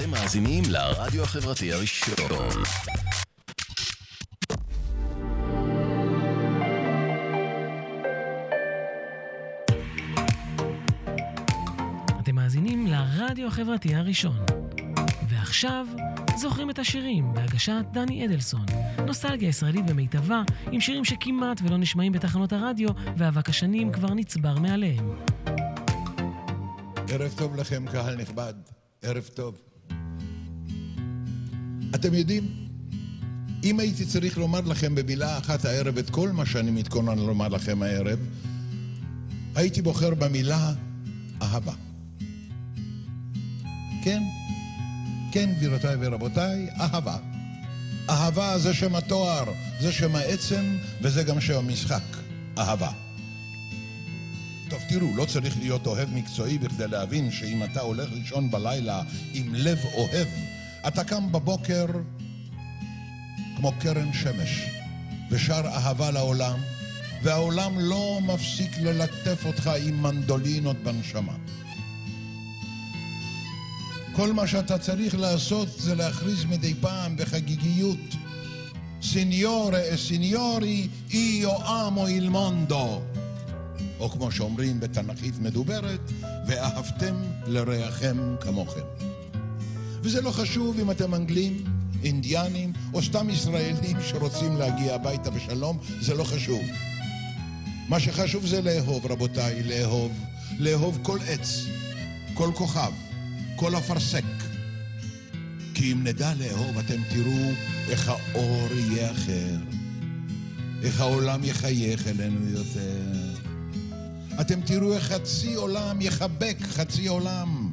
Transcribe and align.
אתם 0.00 0.10
מאזינים 0.10 0.64
לרדיו 0.70 1.22
החברתי 1.22 1.72
הראשון. 1.72 2.14
אתם 12.20 12.34
מאזינים 12.34 12.86
לרדיו 12.86 13.46
החברתי 13.46 13.94
הראשון. 13.94 14.36
ועכשיו, 15.28 15.86
זוכרים 16.36 16.70
את 16.70 16.78
השירים 16.78 17.34
בהגשת 17.34 17.84
דני 17.92 18.26
אדלסון. 18.26 18.66
נוסטלגיה 19.06 19.48
ישראלית 19.48 19.86
במיטבה, 19.86 20.42
עם 20.72 20.80
שירים 20.80 21.04
שכמעט 21.04 21.60
ולא 21.64 21.76
נשמעים 21.76 22.12
בתחנות 22.12 22.52
הרדיו, 22.52 22.88
ואבק 23.16 23.48
השנים 23.48 23.92
כבר 23.92 24.14
נצבר 24.14 24.58
מעליהם. 24.58 25.16
ערב 27.08 27.34
טוב 27.38 27.56
לכם, 27.56 27.84
קהל 27.92 28.16
נכבד. 28.16 28.54
ערב 29.02 29.28
טוב. 29.34 29.75
אתם 31.96 32.14
יודעים, 32.14 32.48
אם 33.64 33.80
הייתי 33.80 34.04
צריך 34.06 34.38
לומר 34.38 34.60
לכם 34.60 34.94
במילה 34.94 35.38
אחת 35.38 35.64
הערב 35.64 35.98
את 35.98 36.10
כל 36.10 36.32
מה 36.32 36.46
שאני 36.46 36.70
מתכונן 36.70 37.18
לומר 37.18 37.48
לכם 37.48 37.82
הערב, 37.82 38.18
הייתי 39.54 39.82
בוחר 39.82 40.14
במילה 40.14 40.72
אהבה. 41.42 41.72
כן, 44.04 44.22
כן, 45.32 45.50
גבירותיי 45.56 45.96
ורבותיי, 46.00 46.68
אהבה. 46.80 47.16
אהבה 48.10 48.58
זה 48.58 48.74
שם 48.74 48.94
התואר, 48.94 49.44
זה 49.80 49.92
שם 49.92 50.16
העצם 50.16 50.76
וזה 51.02 51.22
גם 51.22 51.40
שם 51.40 51.58
המשחק. 51.58 52.02
אהבה. 52.58 52.90
טוב, 54.68 54.80
תראו, 54.88 55.16
לא 55.16 55.24
צריך 55.24 55.58
להיות 55.58 55.86
אוהב 55.86 56.08
מקצועי 56.14 56.58
בכדי 56.58 56.88
להבין 56.88 57.30
שאם 57.30 57.64
אתה 57.64 57.80
הולך 57.80 58.12
לישון 58.12 58.50
בלילה 58.50 59.02
עם 59.32 59.54
לב 59.54 59.78
אוהב, 59.94 60.28
אתה 60.88 61.04
קם 61.04 61.32
בבוקר 61.32 61.86
כמו 63.56 63.72
קרן 63.78 64.12
שמש, 64.12 64.64
ושר 65.30 65.62
אהבה 65.66 66.10
לעולם, 66.10 66.58
והעולם 67.22 67.78
לא 67.78 68.18
מפסיק 68.22 68.78
ללטף 68.78 69.46
אותך 69.46 69.70
עם 69.86 70.02
מנדולינות 70.02 70.76
בנשמה. 70.76 71.36
כל 74.12 74.32
מה 74.32 74.46
שאתה 74.46 74.78
צריך 74.78 75.14
לעשות 75.14 75.68
זה 75.78 75.94
להכריז 75.94 76.44
מדי 76.44 76.74
פעם 76.74 77.16
בחגיגיות 77.16 78.14
סיניורה 79.02 79.92
e 79.92 79.96
סיניורי 79.96 80.88
איו 81.12 81.86
אמו 81.88 82.06
איל 82.06 82.28
מונדו 82.28 83.02
או 84.00 84.10
כמו 84.10 84.32
שאומרים 84.32 84.80
בתנ"כית 84.80 85.38
מדוברת, 85.38 86.12
ואהבתם 86.46 87.14
לרעכם 87.46 88.36
כמוכם. 88.40 89.15
וזה 90.06 90.20
לא 90.20 90.30
חשוב 90.30 90.78
אם 90.80 90.90
אתם 90.90 91.14
אנגלים, 91.14 91.64
אינדיאנים, 92.04 92.72
או 92.94 93.02
סתם 93.02 93.30
ישראלים 93.30 93.96
שרוצים 94.08 94.56
להגיע 94.56 94.94
הביתה 94.94 95.30
בשלום, 95.30 95.78
זה 96.00 96.14
לא 96.14 96.24
חשוב. 96.24 96.60
מה 97.88 98.00
שחשוב 98.00 98.46
זה 98.46 98.62
לאהוב, 98.62 99.06
רבותיי, 99.06 99.62
לאהוב. 99.62 100.12
לאהוב 100.58 100.98
כל 101.02 101.18
עץ, 101.28 101.66
כל 102.34 102.50
כוכב, 102.54 102.92
כל 103.56 103.76
אפרסק. 103.76 104.24
כי 105.74 105.92
אם 105.92 106.04
נדע 106.04 106.32
לאהוב, 106.34 106.78
אתם 106.78 107.02
תראו 107.10 107.50
איך 107.88 108.08
האור 108.08 108.68
יהיה 108.72 109.10
אחר, 109.10 109.56
איך 110.82 111.00
העולם 111.00 111.44
יחייך 111.44 112.06
אלינו 112.06 112.48
יותר. 112.48 113.12
אתם 114.40 114.60
תראו 114.60 114.92
איך 114.92 115.12
חצי 115.12 115.54
עולם 115.54 116.00
יחבק 116.00 116.56
חצי 116.60 117.08
עולם, 117.08 117.65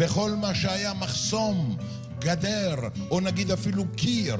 וכל 0.00 0.30
מה 0.30 0.54
שהיה 0.54 0.94
מחסום, 0.94 1.76
גדר, 2.18 2.74
או 3.10 3.20
נגיד 3.20 3.50
אפילו 3.50 3.84
קיר, 3.96 4.36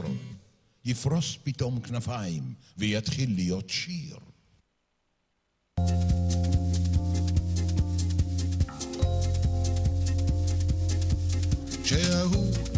יפרוס 0.85 1.39
פתאום 1.43 1.81
כנפיים 1.81 2.43
ויתחיל 2.79 3.35
להיות 3.35 3.71
שיר. 3.71 4.17
כשההוא 11.85 12.70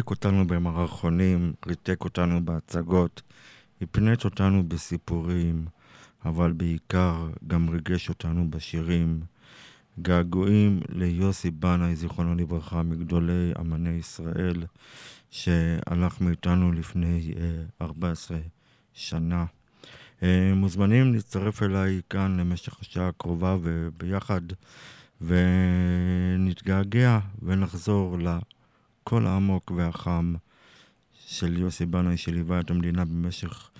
הוא 0.00 0.04
הצחיק 0.04 0.24
אותנו 0.24 0.46
במערכונים, 0.46 1.52
ריתק 1.66 2.04
אותנו 2.04 2.44
בהצגות, 2.44 3.22
הפנט 3.82 4.24
אותנו 4.24 4.68
בסיפורים, 4.68 5.66
אבל 6.24 6.52
בעיקר 6.52 7.28
גם 7.46 7.68
ריגש 7.68 8.08
אותנו 8.08 8.50
בשירים. 8.50 9.20
געגועים 10.02 10.80
ליוסי 10.88 11.50
בנאי, 11.50 11.96
זיכרונו 11.96 12.34
לברכה, 12.34 12.82
מגדולי 12.82 13.52
אמני 13.60 13.90
ישראל, 13.90 14.64
שהלך 15.30 16.20
מאיתנו 16.20 16.72
לפני 16.72 17.34
אה, 17.36 17.86
14 17.86 18.38
שנה. 18.94 19.44
אה, 20.22 20.52
מוזמנים 20.54 21.12
להצטרף 21.12 21.62
אליי 21.62 22.00
כאן 22.10 22.36
למשך 22.40 22.80
השעה 22.80 23.08
הקרובה 23.08 23.56
וביחד 23.62 24.42
ונתגעגע 25.20 27.18
ונחזור 27.42 28.18
לקול 29.10 29.26
העמוק 29.26 29.72
והחם 29.76 30.34
של 31.26 31.58
יוסי 31.58 31.86
בנאי 31.86 32.16
שליווה 32.16 32.60
את 32.60 32.70
המדינה 32.70 33.04
במשך 33.04 33.70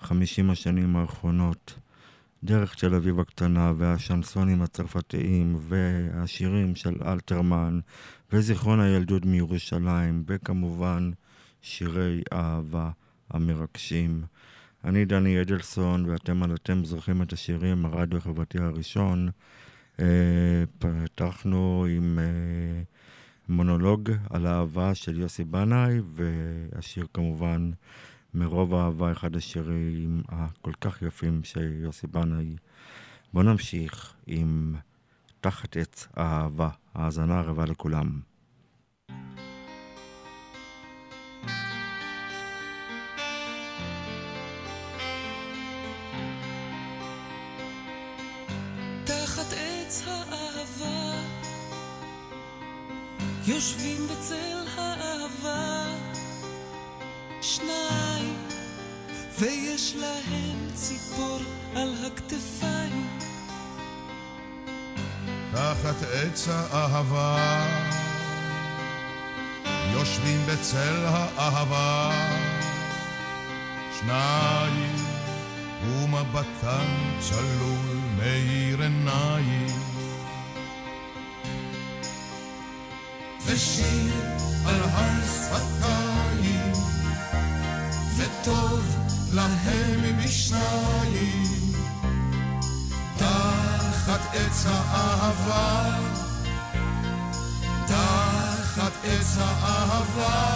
50 0.00 0.50
השנים 0.50 0.96
האחרונות. 0.96 1.74
דרך 2.44 2.74
תל 2.74 2.94
אביב 2.94 3.20
הקטנה 3.20 3.72
והשנסונים 3.76 4.62
הצרפתיים 4.62 5.56
והשירים 5.60 6.76
של 6.76 6.94
אלתרמן 7.06 7.80
וזיכרון 8.32 8.80
הילדות 8.80 9.24
מירושלים 9.24 10.24
וכמובן 10.26 11.10
שירי 11.62 12.22
אהבה 12.32 12.90
המרגשים. 13.30 14.22
אני 14.84 15.04
דני 15.04 15.40
אדלסון 15.40 16.10
ואתם 16.10 16.42
על 16.42 16.54
אתם 16.54 16.84
זוכרים 16.84 17.22
את 17.22 17.32
השירים, 17.32 17.86
הרדיו 17.86 18.18
החברתי 18.18 18.58
הראשון. 18.58 19.28
אה, 20.00 20.64
פתחנו 20.78 21.86
עם 21.88 22.18
אה, 22.18 22.82
מונולוג 23.50 24.10
על 24.30 24.46
האהבה 24.46 24.94
של 24.94 25.20
יוסי 25.20 25.44
בנאי 25.44 26.00
והשיר 26.14 27.06
כמובן 27.14 27.70
מרוב 28.34 28.74
אהבה, 28.74 29.12
אחד 29.12 29.36
השירים 29.36 30.22
הכל 30.28 30.72
כך 30.80 31.02
יפים 31.02 31.44
של 31.44 31.72
יוסי 31.82 32.06
בנאי. 32.06 32.56
בואו 33.32 33.44
נמשיך 33.44 34.14
עם 34.26 34.74
תחת 35.40 35.76
עץ 35.76 36.08
האהבה, 36.14 36.68
האזנה 36.94 37.40
הרבה 37.40 37.64
לכולם. 37.64 38.20
יושבים 53.46 54.06
בצל 54.08 54.66
האהבה, 54.76 55.84
שניים, 57.40 58.36
ויש 59.38 59.96
להם 59.96 60.68
ציפור 60.74 61.38
על 61.76 61.94
הכתפיים. 62.06 63.18
תחת 65.52 66.02
עץ 66.12 66.48
האהבה, 66.48 67.64
יושבים 69.92 70.40
בצל 70.46 71.04
האהבה, 71.06 72.10
שניים, 74.00 74.96
ומבטן 75.84 77.18
צלול 77.20 77.96
מאיר 78.16 78.82
עיניים. 78.82 79.79
ושיר 83.60 84.12
על 84.66 84.80
הר 84.82 85.20
וטוב 88.16 88.96
להם 89.32 90.18
משניים. 90.18 91.72
תחת 93.16 94.20
עץ 94.34 94.66
האהבה, 94.66 95.98
תחת 97.86 98.92
עץ 99.04 99.36
האהבה. 99.38 100.49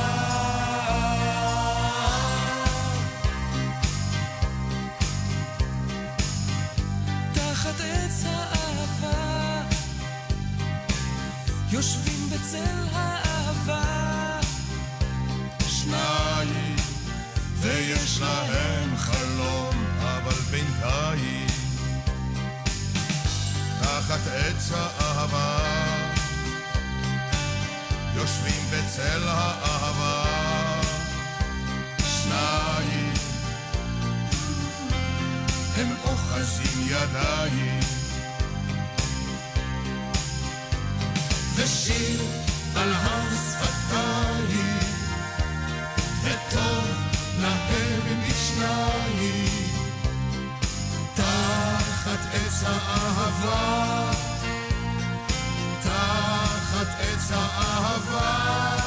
בצל 12.34 12.86
האהבה, 12.92 14.40
שניים, 15.68 16.76
ויש 17.60 18.20
להם 18.20 18.96
חלום, 18.96 19.74
אבל 20.00 20.40
בינתיים, 20.50 21.46
תחת 23.80 24.20
עץ 24.26 24.72
האהבה, 24.74 25.58
יושבים 28.16 28.62
בצל 28.70 29.28
האהבה, 29.28 30.24
שניים, 32.04 33.12
הם 35.76 35.88
אוחזים 36.04 36.86
ידיים, 36.86 37.83
ושיר 41.84 42.20
על 42.76 42.92
הר. 42.92 43.24
וטוב 46.24 46.88
להם 47.40 48.22
משניים 48.28 49.74
תחת 51.14 52.18
עץ 52.32 52.62
האהבה 52.66 54.10
תחת 55.82 57.00
עץ 57.00 57.30
האהבה 57.32 58.83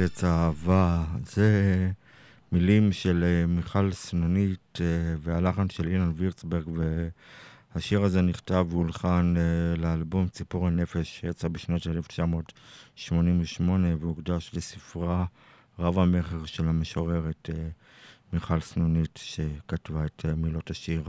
תחת 0.00 0.10
עץ 0.12 0.24
האהבה, 0.24 1.04
זה 1.24 1.90
מילים 2.52 2.92
של 2.92 3.24
אה, 3.24 3.46
מיכל 3.46 3.92
סנונית 3.92 4.78
אה, 4.80 4.86
והלחן 5.22 5.68
של 5.68 5.88
אילן 5.88 6.12
וירצברג, 6.16 6.64
והשיר 7.74 8.02
הזה 8.02 8.22
נכתב 8.22 8.66
והולחן 8.70 9.34
אה, 9.36 9.42
לאלבום 9.76 10.28
ציפור 10.28 10.66
הנפש 10.66 11.20
שיצא 11.20 11.48
בשנות 11.48 11.82
של 11.82 11.96
1988 11.96 13.88
והוקדש 14.00 14.50
לספרה 14.54 15.24
רב 15.78 15.98
המכר 15.98 16.44
של 16.44 16.68
המשוררת 16.68 17.50
מיכל 18.32 18.60
סנונית 18.60 19.18
שכתבה 19.22 20.04
את 20.04 20.26
מילות 20.36 20.70
השיר. 20.70 21.02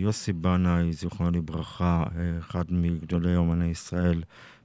יוסי 0.00 0.32
בנאי, 0.32 0.92
זיכרונו 0.92 1.30
לברכה, 1.30 2.04
אחד 2.38 2.64
מגדולי 2.70 3.36
אומני 3.36 3.66
ישראל 3.66 4.22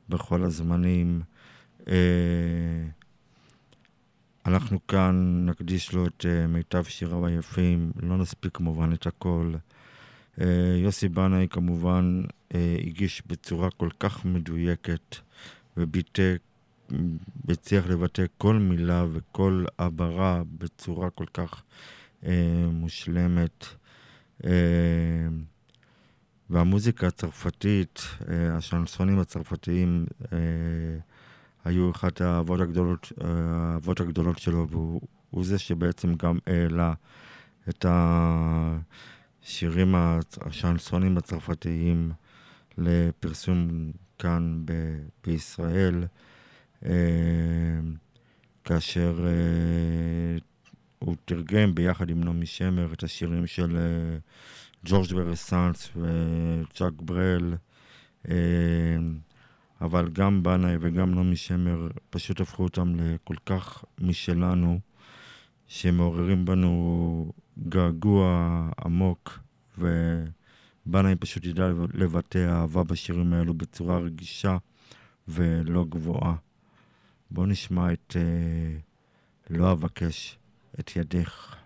בכל 0.09 0.43
הזמנים, 0.43 1.21
אנחנו 4.45 4.87
כאן 4.87 5.45
נקדיש 5.45 5.93
לו 5.93 6.07
את 6.07 6.25
אה, 6.29 6.47
מיטב 6.47 6.83
שיריו 6.83 7.25
היפים, 7.25 7.91
לא 8.01 8.17
נספיק 8.17 8.57
כמובן 8.57 8.93
את 8.93 9.07
הכל. 9.07 9.53
אה, 10.41 10.75
יוסי 10.83 11.09
בנאי 11.09 11.47
כמובן 11.49 12.23
הגיש 12.87 13.23
בצורה 13.27 13.69
כל 13.71 13.89
כך 13.99 14.25
מדויקת 14.25 15.15
וביטא, 15.77 16.35
הצליח 17.49 17.87
לבטא 17.87 18.23
כל 18.37 18.55
מילה 18.55 19.05
וכל 19.11 19.65
הברה 19.79 20.41
בצורה 20.57 21.09
כל 21.09 21.25
כך 21.33 21.63
מושלמת. 22.71 23.65
והמוזיקה 26.49 27.07
הצרפתית, 27.07 28.01
השנסונים 28.51 29.19
הצרפתיים, 29.19 30.05
היו 31.65 31.91
אחת 31.91 32.21
האהבות 32.21 32.59
הגדולות, 32.59 33.11
האהבות 33.21 33.99
הגדולות 33.99 34.39
שלו, 34.39 34.67
והוא 34.69 35.45
זה 35.45 35.59
שבעצם 35.59 36.13
גם 36.13 36.37
העלה 36.47 36.93
את 37.69 37.85
השירים 37.89 39.95
השנסונים 40.41 41.17
הצרפתיים 41.17 42.11
לפרסום 42.77 43.91
כאן 44.19 44.61
ב- 44.65 45.07
בישראל, 45.25 46.03
אה, 46.85 46.91
כאשר 48.63 49.25
אה, 49.27 50.37
הוא 50.99 51.15
תרגם 51.25 51.75
ביחד 51.75 52.09
עם 52.09 52.23
נעמי 52.23 52.45
שמר 52.45 52.93
את 52.93 53.03
השירים 53.03 53.47
של 53.47 53.77
אה, 53.77 54.17
ג'ורג' 54.85 55.13
ברסאנס 55.13 55.89
וצ'אק 55.95 56.93
ברל. 57.01 57.55
אבל 59.81 60.09
גם 60.09 60.43
בנאי 60.43 60.75
וגם 60.81 61.15
נעמי 61.15 61.35
שמר 61.35 61.87
פשוט 62.09 62.41
הפכו 62.41 62.63
אותם 62.63 62.95
לכל 62.95 63.35
כך 63.45 63.83
משלנו, 64.01 64.79
שמעוררים 65.67 66.45
בנו 66.45 67.31
געגוע 67.69 68.69
עמוק, 68.85 69.39
ובנאי 69.77 71.15
פשוט 71.19 71.45
ידע 71.45 71.69
לבטא 71.93 72.49
אהבה 72.49 72.83
בשירים 72.83 73.33
האלו 73.33 73.53
בצורה 73.53 73.99
רגישה 73.99 74.57
ולא 75.27 75.85
גבוהה. 75.89 76.35
בואו 77.31 77.45
נשמע 77.45 77.93
את 77.93 78.15
אה, 78.15 78.77
לא 79.49 79.71
אבקש 79.71 80.37
את 80.79 80.95
ידך. 80.95 81.58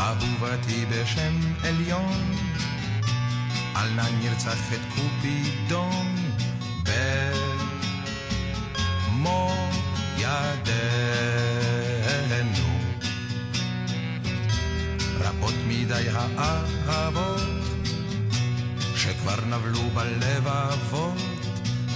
אהובתי 0.00 0.86
בשם 0.86 1.34
עליון, 1.62 2.36
על 3.74 3.90
נא 3.90 4.02
נרצח 4.22 4.72
את 4.72 4.80
קופידון 4.94 6.16
במו 9.06 9.54
ידינו. 10.16 10.40
רבות 15.20 15.54
מדי 15.68 16.06
האהבות 16.14 17.40
שכבר 18.96 19.40
נבלו 19.46 19.90
בלבבות 19.94 21.16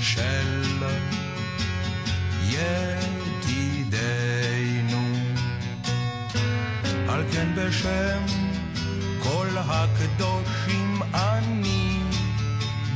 של 0.00 0.84
ידידינו. 2.42 4.43
על 7.14 7.24
כן 7.32 7.48
בשם 7.56 8.22
כל 9.22 9.46
הקדושים 9.56 11.02
אני 11.14 11.98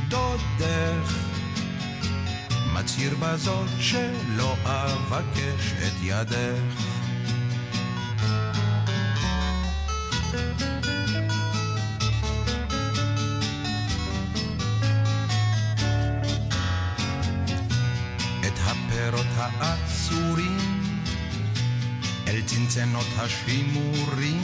דודך. 0.07 1.15
מצהיר 2.73 3.15
בזאת 3.19 3.69
שלא 3.79 4.55
אבקש 4.63 5.73
את 5.87 5.93
ידך. 6.01 6.85
את 18.47 18.59
הפירות 18.65 19.25
האסורים 19.37 20.68
אל 22.39 22.43
צנצנות 22.45 23.05
השימורים, 23.17 24.41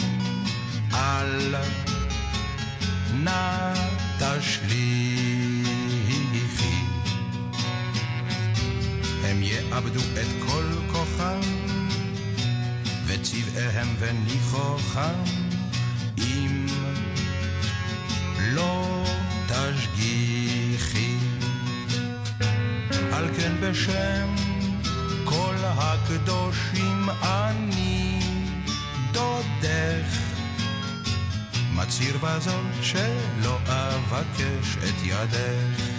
אל 0.94 1.56
נא 3.14 3.74
תשליכי. 4.20 5.66
הם 9.24 9.44
יאבדו 9.44 10.00
את 10.00 10.28
כל 10.48 10.64
כוחם, 10.92 11.40
וצבעיהם 13.06 13.96
וניחוחם, 14.00 15.24
אם 16.18 16.66
לא 18.40 19.04
תשגיחי. 19.48 21.18
על 23.12 23.28
כן 23.38 23.52
בשם 23.62 24.36
כל 25.26 25.56
הקדושים 25.64 27.10
אני 27.26 28.20
דודך. 29.12 30.26
מצהיר 31.76 32.18
בזאת 32.18 32.66
שלא 32.82 33.58
אבקש 33.68 34.78
את 34.78 35.04
ידך 35.04 35.95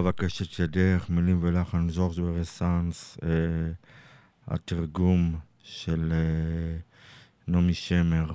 אבקש 0.00 0.42
את 0.42 0.58
ידך, 0.58 1.06
מילים 1.08 1.38
ולחן 1.42 1.88
זורג' 1.88 2.18
ורסאנס, 2.18 3.18
אה, 3.22 3.28
התרגום 4.46 5.38
של 5.62 6.12
אה, 6.12 6.78
נעמי 7.48 7.74
שמר. 7.74 8.32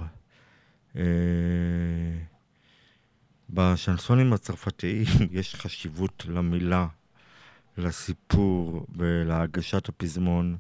אה, 0.96 1.02
בשנסונים 3.50 4.34
הצרפתיים 4.34 5.06
יש 5.40 5.56
חשיבות 5.56 6.26
למילה, 6.28 6.88
לסיפור 7.78 8.86
ולהגשת 8.96 9.90
הפזמון, 9.90 10.58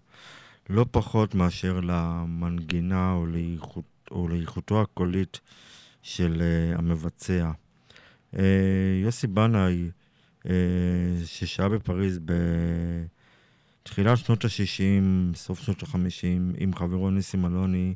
לא 0.70 0.86
פחות 0.92 1.36
מאשר 1.36 1.80
למנגינה 1.80 3.14
או, 3.14 3.26
לאיכות, 3.26 3.86
או 4.12 4.28
לאיכותו 4.28 4.82
הקולית 4.82 5.40
של 6.02 6.42
uh, 6.42 6.80
המבצע. 6.80 7.52
Uh, 8.34 8.38
יוסי 9.04 9.28
בנאי, 9.28 9.90
ששהה 11.25 11.70
בפריז 11.70 12.20
בתחילת 13.84 14.18
שנות 14.18 14.46
ה-60, 14.46 15.36
סוף 15.36 15.60
שנות 15.60 15.84
ה-50, 15.84 16.56
עם 16.58 16.75
חברו 16.75 17.10
ניסים 17.10 17.46
אלוני, 17.46 17.94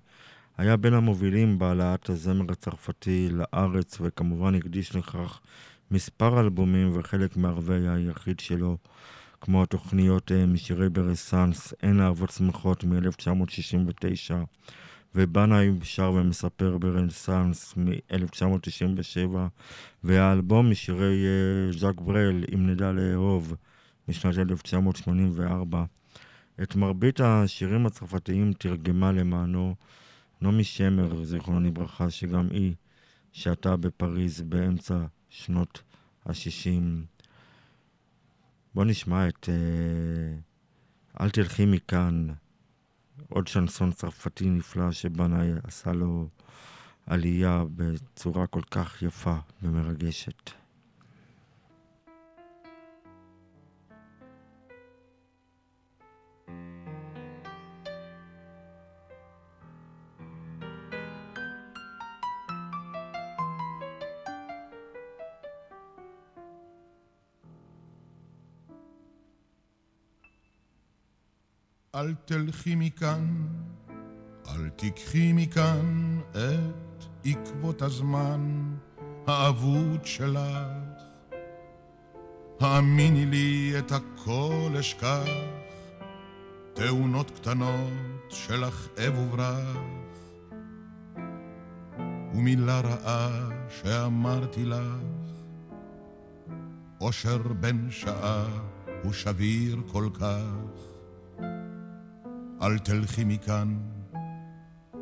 היה 0.58 0.78
בין 0.78 0.94
המובילים 0.94 1.60
בהעלאת 1.60 2.10
הזמר 2.10 2.52
הצרפתי 2.52 3.30
לארץ, 3.32 3.98
וכמובן 4.02 4.56
הקדיש 4.56 4.96
לכך 4.96 5.40
מספר 5.92 6.40
אלבומים 6.40 6.92
וחלק 6.94 7.38
מערבי 7.38 7.88
היחיד 7.88 8.40
שלו, 8.40 8.78
כמו 9.42 9.64
התוכניות 9.64 10.32
אה, 10.32 10.46
משירי 10.46 10.90
ברסאנס, 10.90 11.74
אין 11.84 12.02
אהבות 12.02 12.30
שמחות 12.30 12.84
מ-1969, 12.84 14.34
ובנאי 15.16 15.70
שר 15.84 16.12
ומספר 16.16 16.78
ברנסאנס 16.78 17.74
מ-1997, 17.78 19.36
והאלבום 20.04 20.70
משירי 20.70 21.26
אה, 21.26 21.72
ז'אק 21.72 22.02
ברל, 22.02 22.44
אם 22.56 22.70
נדע 22.70 22.92
לאהוב, 22.92 23.56
משנת 24.08 24.38
1984. 24.38 25.84
את 26.64 26.76
מרבית 26.76 27.20
השירים 27.20 27.86
הצרפתיים 27.86 28.54
תרגמה 28.54 29.12
למענו 29.12 29.76
נעמי 30.42 30.64
שמר, 30.64 31.24
זיכרונה 31.24 31.68
לברכה, 31.68 32.10
שגם 32.10 32.48
היא 32.52 32.74
שהתה 33.32 33.78
בפריז 33.78 34.42
באמצע 34.42 35.06
שנות 35.30 35.82
ה-60. 36.26 36.82
בואו 38.76 38.86
נשמע 38.86 39.28
את 39.28 39.50
אה, 39.50 40.40
אל 41.22 41.30
תלכי 41.30 41.66
מכאן, 41.66 42.28
עוד 43.30 43.48
שנסון 43.48 43.92
צרפתי 43.92 44.50
נפלא 44.50 44.92
שבנאי 44.92 45.50
עשה 45.64 45.92
לו 45.92 46.28
עלייה 47.06 47.64
בצורה 47.76 48.48
כל 48.48 48.62
כך 48.72 49.02
יפה 49.02 49.36
ומרגשת. 49.64 50.59
אל 71.96 72.14
תלכי 72.26 72.76
מכאן, 72.76 73.48
אל 74.48 74.70
תיקחי 74.70 75.34
מכאן 75.34 76.20
את 76.32 77.06
עקבות 77.26 77.82
הזמן 77.82 78.74
האבוד 79.28 80.06
שלך. 80.06 81.02
האמיני 82.60 83.26
לי 83.26 83.74
את 83.80 83.92
הכל 83.92 84.72
אשכח, 84.80 85.28
תאונות 86.74 87.32
קטנות 87.32 88.30
של 88.30 88.64
הכאב 88.64 89.18
וברח, 89.18 89.78
ומילה 92.34 92.80
רעה 92.80 93.50
שאמרתי 93.70 94.66
לך, 94.66 94.86
אושר 97.02 97.38
בן 97.38 97.92
שעה 97.92 98.46
הוא 99.04 99.14
שביר 99.14 99.82
כל 99.88 100.10
כך. 100.14 100.89
אל 102.62 102.78
תלכי 102.80 103.24
מכאן, 103.24 103.78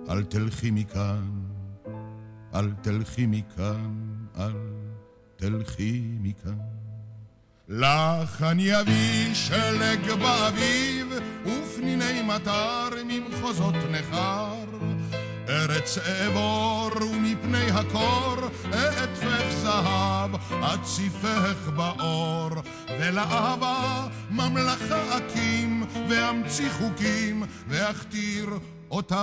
אל 0.10 0.24
תלכי 0.24 0.72
מכאן, 0.72 1.30
אל 2.56 2.72
תלכי 2.82 3.26
מכאן, 3.26 3.96
אל 4.40 4.54
תלכי 5.36 6.02
מכאן. 6.22 6.58
לך 7.70 8.44
אני 8.44 8.82
אביא 8.82 9.34
שלג 9.34 10.12
באביב, 10.20 11.08
ופניני 11.46 12.22
מטר 12.22 12.90
ממחוזות 13.08 13.76
נכר. 13.92 14.97
ארץ 15.58 15.98
אעבור 15.98 17.10
ומפני 17.12 17.72
הקור 17.72 18.36
אעטפך 18.74 19.52
זהב, 19.52 20.32
אציפך 20.52 21.70
באור, 21.76 22.50
ולאהבה 23.00 24.08
ממלכה 24.32 25.18
אקים, 25.18 25.84
ואמציא 26.10 26.70
חוקים, 26.70 27.44
ואכתיר 27.68 28.50
אותך. 28.92 29.16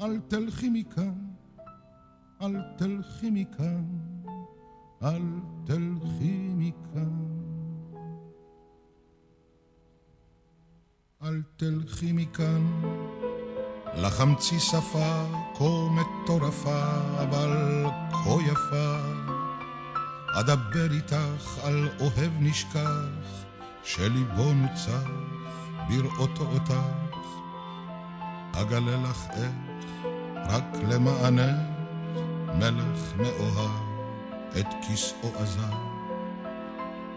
אל 0.00 0.20
תלכי 0.28 0.70
מכאן, 0.72 1.14
אל 2.42 2.56
תלכי 2.76 3.30
מכאן, 3.30 3.84
אל 5.02 5.22
תלכי 5.66 6.48
מכאן. 6.56 7.42
אל 11.22 11.42
תלכי 11.56 12.12
מכאן. 12.12 13.21
לך 13.94 14.20
אמציא 14.20 14.58
שפה 14.58 15.24
כה 15.54 15.64
מטורפה, 15.90 16.82
אבל 17.22 17.84
כה 18.12 18.42
יפה. 18.46 18.96
אדבר 20.40 20.92
איתך 20.92 21.58
על 21.64 21.88
אוהב 22.00 22.32
נשכח, 22.40 23.44
שליבו 23.84 24.52
נוצח 24.52 25.08
בראותו 25.88 26.46
אותך. 26.52 26.74
אגלה 28.52 28.96
לך 28.96 29.26
איך, 29.30 30.06
רק 30.36 30.64
למענך, 30.88 31.60
מלך 32.58 33.12
מאוהב, 33.16 33.70
את 34.60 34.66
כיסאו 34.86 35.28
עזב. 35.38 35.74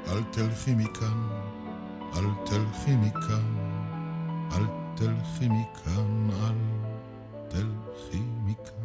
אל 0.07 0.23
תלכי 0.31 0.75
מכאן, 0.75 1.29
אל 2.15 2.25
תלכי 2.45 2.95
מכאן, 2.95 3.55
אל 4.51 4.65
תלכי 4.65 4.84
מכאן, 5.41 6.29
אל 6.41 6.55
תלכי 7.47 8.23
מכאן. 8.45 8.75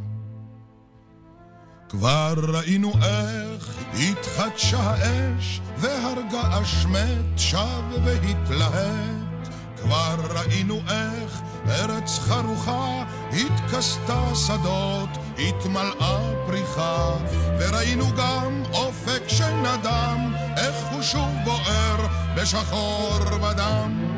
כבר 1.88 2.35
ראינו 2.49 2.92
איך 3.03 3.79
התחדשה 3.94 4.79
האש, 4.81 5.61
והרגה 5.77 6.62
אשמת 6.62 7.38
שב 7.38 7.83
והתלהט. 8.05 9.49
כבר 9.77 10.16
ראינו 10.31 10.81
איך 10.88 11.40
ארץ 11.68 12.18
חרוכה 12.18 13.05
התכסתה 13.33 14.35
שדות, 14.35 15.09
התמלאה 15.38 16.46
פריחה, 16.46 17.16
וראינו 17.59 18.05
גם 18.16 18.62
אופק 18.73 19.23
שנדם, 19.29 20.33
איך 20.57 20.77
הוא 20.92 21.03
שוב 21.03 21.31
בוער 21.44 22.07
בשחור 22.37 23.18
ודם. 23.42 24.10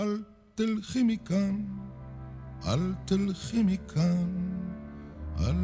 אל 0.00 0.22
תלכי 0.54 1.02
מכאן, 1.02 1.64
אל 2.66 2.94
תלכי 3.04 3.62
מכאן, 3.62 4.62
אל 5.40 5.56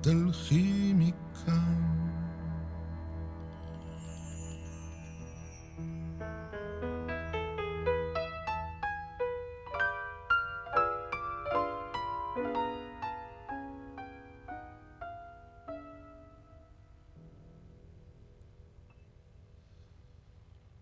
תלכי 0.00 0.92
מכאן. 0.94 1.98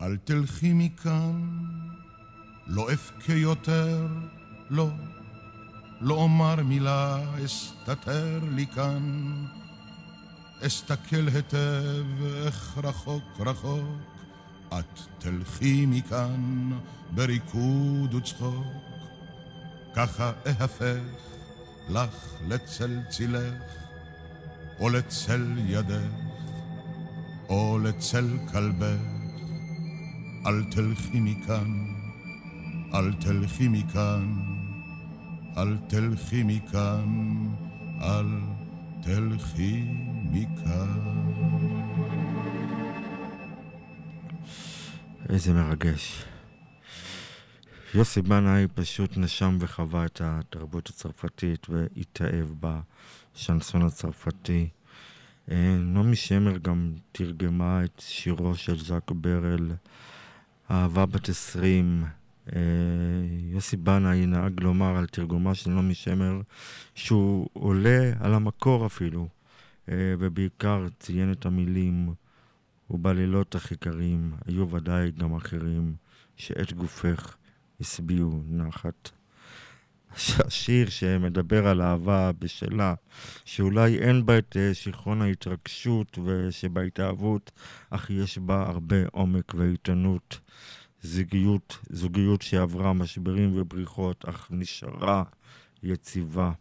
אל 0.00 0.16
תלכי 0.16 0.72
מכאן, 0.72 1.85
לא 2.66 2.92
אבכה 2.92 3.32
יותר, 3.32 4.06
לא, 4.70 4.88
לא 6.00 6.14
אומר 6.14 6.62
מילה, 6.62 7.18
אסתתר 7.44 8.40
לי 8.54 8.66
כאן. 8.66 9.34
אסתכל 10.66 11.28
היטב 11.34 12.04
איך 12.44 12.78
רחוק 12.84 13.24
רחוק, 13.38 13.84
את 14.68 15.00
תלכי 15.18 15.86
מכאן 15.86 16.72
בריקוד 17.10 18.14
וצחוק. 18.14 18.66
ככה 19.94 20.32
אהפך 20.46 21.00
לך 21.88 22.34
לצל 22.48 23.00
צילך, 23.08 23.62
או 24.80 24.88
לצל 24.88 25.54
ידך, 25.66 26.10
או 27.48 27.78
לצל 27.78 28.38
כלבך. 28.52 29.00
אל 30.46 30.64
תלכי 30.70 31.20
מכאן, 31.20 31.95
אל 32.94 33.12
תלכי 33.12 33.68
מכאן, 33.68 34.34
אל 35.56 35.76
תלכי 35.88 36.42
מכאן, 36.42 37.48
אל 38.02 38.26
תלכי 39.02 39.84
מכאן. 40.30 41.00
איזה 45.28 45.52
מרגש. 45.52 46.24
יוסי 47.94 48.22
בנאי 48.22 48.66
פשוט 48.74 49.16
נשם 49.16 49.56
וחווה 49.60 50.06
את 50.06 50.20
התרבות 50.24 50.88
הצרפתית 50.88 51.66
והתאהב 51.68 52.48
בשנסון 52.60 53.82
הצרפתי. 53.82 54.68
אה, 55.50 55.76
נעמי 55.78 56.16
שמר 56.16 56.58
גם 56.58 56.92
תרגמה 57.12 57.84
את 57.84 58.02
שירו 58.06 58.54
של 58.54 58.78
ז'אק 58.78 59.10
ברל, 59.10 59.72
אהבה 60.70 61.06
בת 61.06 61.28
עשרים. 61.28 62.04
אה, 62.54 62.60
יוסי 63.50 63.76
בנאי 63.76 64.26
נהג 64.26 64.60
לומר 64.60 64.96
על 64.96 65.06
תרגומה 65.06 65.54
של 65.54 65.70
נעמי 65.70 65.94
שמר 65.94 66.40
שהוא 66.94 67.48
עולה 67.52 68.12
על 68.20 68.34
המקור 68.34 68.86
אפילו, 68.86 69.28
אה, 69.88 70.14
ובעיקר 70.18 70.86
ציין 70.98 71.32
את 71.32 71.46
המילים 71.46 72.14
ובלילות 72.90 73.54
הכי 73.54 73.76
קרים 73.76 74.32
היו 74.46 74.70
ודאי 74.70 75.10
גם 75.10 75.34
אחרים 75.34 75.94
שאת 76.36 76.72
גופך 76.72 77.36
השביעו 77.80 78.42
נחת. 78.48 79.10
השיר 80.46 80.88
שמדבר 80.88 81.66
על 81.66 81.82
אהבה 81.82 82.30
בשלה, 82.38 82.94
שאולי 83.44 83.98
אין 83.98 84.26
בה 84.26 84.38
את 84.38 84.56
שיכרון 84.72 85.22
ההתרגשות 85.22 86.18
ושבהתאהבות, 86.24 87.50
אך 87.90 88.10
יש 88.10 88.38
בה 88.38 88.62
הרבה 88.68 88.96
עומק 89.12 89.54
ואיתנות. 89.54 90.40
זוגיות, 91.02 91.78
זוגיות 91.90 92.42
שעברה 92.42 92.92
משברים 92.92 93.52
ובריחות, 93.56 94.24
אך 94.24 94.48
נשארה 94.50 95.24
יציבה. 95.82 96.52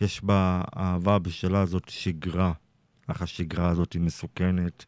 יש 0.00 0.24
בה 0.24 0.62
אהבה 0.76 1.18
בשלה 1.18 1.60
הזאת 1.60 1.88
שגרה, 1.88 2.52
אך 3.06 3.22
השגרה 3.22 3.68
הזאת 3.68 3.92
היא 3.92 4.02
מסוכנת, 4.02 4.84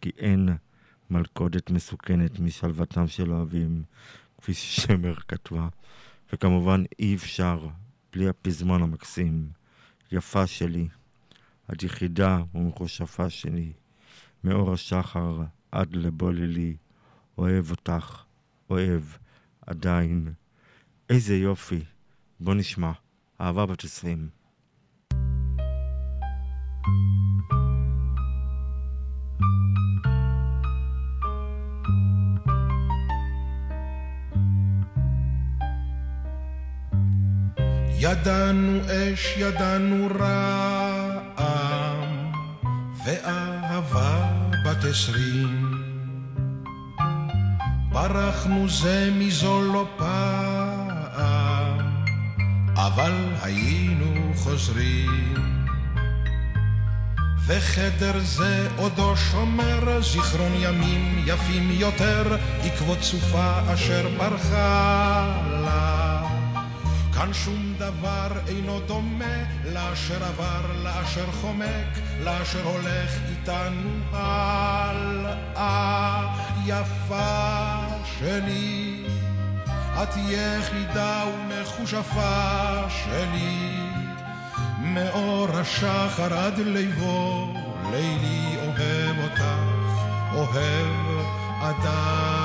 כי 0.00 0.10
אין 0.18 0.48
מלכודת 1.10 1.70
מסוכנת 1.70 2.40
משלוותם 2.40 3.06
של 3.06 3.32
אוהבים, 3.32 3.82
כפי 4.38 4.54
ששמר 4.54 5.14
כתבה. 5.14 5.68
וכמובן 6.32 6.84
אי 6.98 7.14
אפשר 7.14 7.68
בלי 8.12 8.28
הפזמון 8.28 8.82
המקסים. 8.82 9.48
יפה 10.12 10.46
שלי, 10.46 10.88
את 11.72 11.82
יחידה 11.82 12.42
ומכושפה 12.54 13.30
שלי, 13.30 13.72
מאור 14.44 14.72
השחר 14.72 15.42
עד 15.72 15.96
לבוא 15.96 16.32
לילי, 16.32 16.76
אוהב 17.40 17.70
אותך, 17.70 18.22
אוהב, 18.70 19.02
עדיין. 19.66 20.32
איזה 21.10 21.36
יופי. 21.36 21.84
בוא 22.40 22.54
נשמע. 22.54 22.92
אהבה 23.40 23.66
בת 23.66 23.84
עשרים. 23.84 24.28
ידענו 38.00 38.80
אש, 38.84 39.36
ידענו 39.36 40.08
רעם, 40.20 42.32
ואהבה 43.04 44.32
בת 44.64 44.84
עשרים. 44.84 45.79
ברחנו 47.92 48.68
זה 48.68 49.10
מזו 49.18 49.62
לא 49.62 49.84
פעם, 49.96 51.78
אבל 52.74 53.12
היינו 53.42 54.32
חוזרים. 54.36 55.34
וחדר 57.46 58.18
זה 58.18 58.68
עודו 58.76 59.16
שומר 59.16 60.00
זיכרון 60.02 60.52
ימים 60.60 61.24
יפים 61.26 61.70
יותר, 61.70 62.36
עקבות 62.64 63.02
סופה 63.02 63.74
אשר 63.74 64.08
ברחה 64.18 65.36
לה. 65.50 66.09
כאן 67.20 67.32
שום 67.32 67.74
דבר 67.78 68.28
אינו 68.48 68.80
דומה 68.80 69.44
לאשר 69.64 70.24
עבר, 70.24 70.82
לאשר 70.82 71.32
חומק, 71.32 71.98
לאשר 72.20 72.64
הולך 72.64 73.10
איתנו 73.30 73.90
הלאה. 74.12 75.56
יפה 76.66 77.76
שלי, 78.18 79.04
את 80.02 80.16
יחידה 80.16 81.24
ומכושפה 81.34 82.82
שלי, 82.88 83.76
מאור 84.80 85.48
השחר 85.54 86.34
עד 86.34 86.58
ליבו, 86.58 87.54
לילי 87.90 88.56
אוהב 88.66 89.18
אותך, 89.18 89.44
אוהב 90.34 91.24
עדיין. 91.60 92.39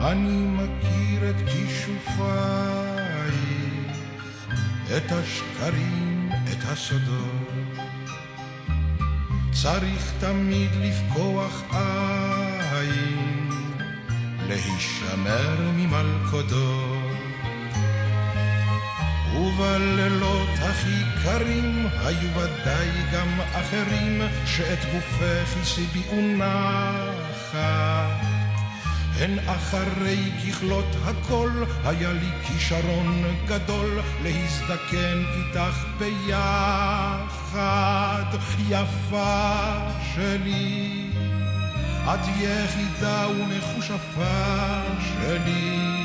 אני 0.00 0.46
מכיר 0.46 1.30
את 1.30 1.36
כישופייך, 1.48 2.20
את 4.96 5.12
השקרים, 5.12 6.30
את 6.52 6.58
הסודות. 6.64 7.78
צריך 9.52 10.12
תמיד 10.20 10.70
לפקוח 10.74 11.62
עין, 11.70 13.50
להישמר 14.48 15.56
ממלכודות. 15.76 17.00
ובלילות 19.34 20.48
הכי 20.58 21.22
קרים 21.24 21.86
היו 22.04 22.28
ודאי 22.34 22.88
גם 23.12 23.40
אחרים 23.52 24.22
שאת 24.46 24.78
גופך 24.92 25.56
השביעו 25.62 26.20
נחת. 26.36 28.29
הן 29.20 29.38
אחרי 29.46 30.30
ככלות 30.40 30.96
הכל, 31.04 31.50
היה 31.84 32.12
לי 32.12 32.30
כישרון 32.46 33.24
גדול 33.46 34.00
להזדקן 34.22 35.22
איתך 35.34 35.84
ביחד, 35.98 37.44
יפה 38.68 39.72
שלי. 40.14 41.10
את 42.04 42.28
יחידה 42.40 43.26
ומכושפה 43.28 44.80
שלי, 45.00 46.04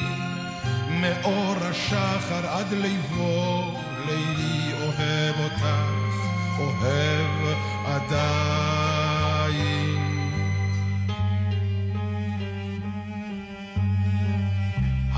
מאור 0.90 1.56
השחר 1.62 2.48
עד 2.48 2.74
ליבו, 2.74 3.74
לילי 4.06 4.74
אוהב 4.82 5.36
אותך, 5.40 5.66
אוהב 6.60 7.58
עדיין. 7.86 8.85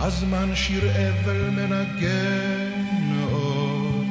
הזמן 0.07 0.55
שיר 0.55 0.91
אבל 0.91 1.49
מנגן 1.49 3.23
עוד, 3.31 4.05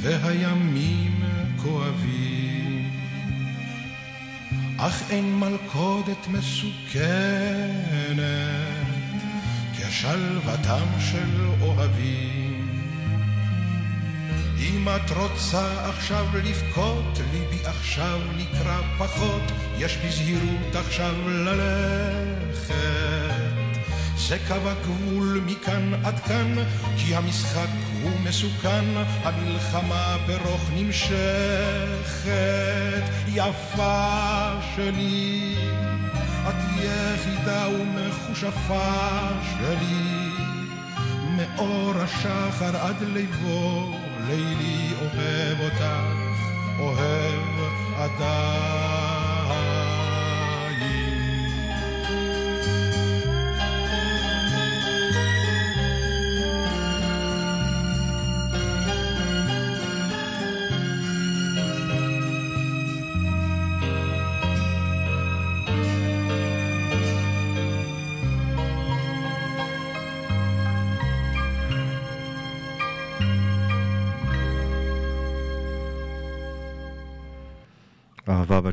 והימים 0.00 1.24
כואבים. 1.62 2.90
אך 4.76 5.02
אין 5.10 5.38
מלכודת 5.38 6.28
מסוכנת 6.28 6.96
כשלוותם 9.78 10.86
של 10.98 11.46
אוהבים. 11.60 12.68
אם 14.58 14.88
את 14.96 15.10
רוצה 15.10 15.88
עכשיו 15.88 16.26
לבכות, 16.34 17.18
ליבי 17.32 17.66
עכשיו 17.66 18.20
נקרא 18.36 18.80
פחות, 18.98 19.42
יש 19.78 19.96
בזהירות 19.96 20.74
עכשיו 20.74 21.14
ללכת. 21.28 23.35
זה 24.28 24.38
קו 24.48 24.54
הגבול 24.54 25.40
מכאן 25.46 25.94
עד 26.04 26.20
כאן, 26.20 26.54
כי 26.96 27.14
המשחק 27.14 27.68
הוא 28.02 28.10
מסוכן, 28.24 28.84
המלחמה 29.22 30.16
ברוך 30.26 30.70
נמשכת. 30.74 32.26
יפה 33.28 34.50
שלי, 34.76 35.54
את 36.48 36.54
יחידה 36.78 37.68
ומכושפה 37.68 39.28
שלי, 39.42 40.30
מאור 41.36 41.92
השחר 41.96 42.76
עד 42.76 43.02
ליבו, 43.02 43.94
לילי 44.26 44.90
אוהב 45.00 45.60
אותך, 45.60 45.84
אוהב 46.78 47.42
עדיין. 47.96 49.05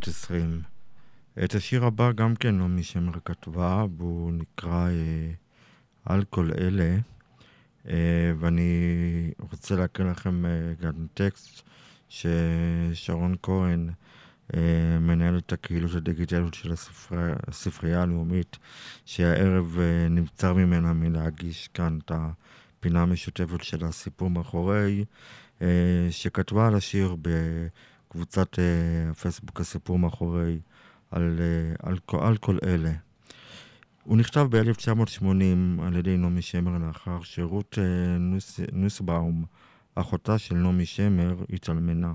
בת 0.03 0.07
עשרים. 0.07 0.61
את 1.43 1.55
השיר 1.55 1.85
הבא 1.85 2.11
גם 2.11 2.35
כן 2.35 2.57
נעמי 2.57 2.83
שמר 2.83 3.13
כתבה, 3.25 3.85
והוא 3.97 4.33
נקרא 4.33 4.89
אה, 4.89 5.31
על 6.05 6.23
כל 6.29 6.49
אלה, 6.57 6.97
אה, 7.87 8.31
ואני 8.39 8.71
רוצה 9.39 9.75
להקריא 9.75 10.11
לכם 10.11 10.45
אה, 10.45 10.51
גם 10.81 11.07
טקסט 11.13 11.61
ששרון 12.09 13.35
כהן, 13.43 13.89
אה, 14.53 14.99
מנהלת 14.99 15.53
הקהילות 15.53 15.95
הדיגיטליות 15.95 16.53
של 16.53 16.71
הספרי, 16.71 17.31
הספרייה 17.47 18.01
הלאומית, 18.01 18.57
שהערב 19.05 19.77
אה, 19.79 20.07
נבצר 20.09 20.53
ממנה 20.53 20.93
מלהגיש 20.93 21.69
כאן 21.73 21.99
את 22.05 22.11
הפינה 22.15 23.01
המשותפת 23.01 23.63
של 23.63 23.85
הסיפור 23.85 24.29
מאחורי, 24.29 25.05
אה, 25.61 26.07
שכתבה 26.09 26.67
על 26.67 26.75
השיר 26.75 27.15
ב... 27.21 27.29
קבוצת 28.13 28.59
הפייסבוק 29.11 29.59
הסיפור 29.59 29.99
מאחורי 29.99 30.59
על, 31.11 31.39
uh, 31.39 31.87
על, 31.87 31.97
על 32.21 32.37
כל 32.37 32.57
אלה. 32.63 32.91
הוא 34.03 34.17
נכתב 34.17 34.47
ב-1980 34.49 35.81
על 35.83 35.95
ידי 35.95 36.17
נעמי 36.17 36.41
שמר 36.41 36.87
לאחר 36.87 37.21
שרות 37.21 37.77
uh, 37.77 37.79
נוס, 38.19 38.59
נוסבאום, 38.71 39.45
אחותה 39.95 40.37
של 40.37 40.55
נעמי 40.55 40.85
שמר, 40.85 41.35
התאלמנה. 41.53 42.13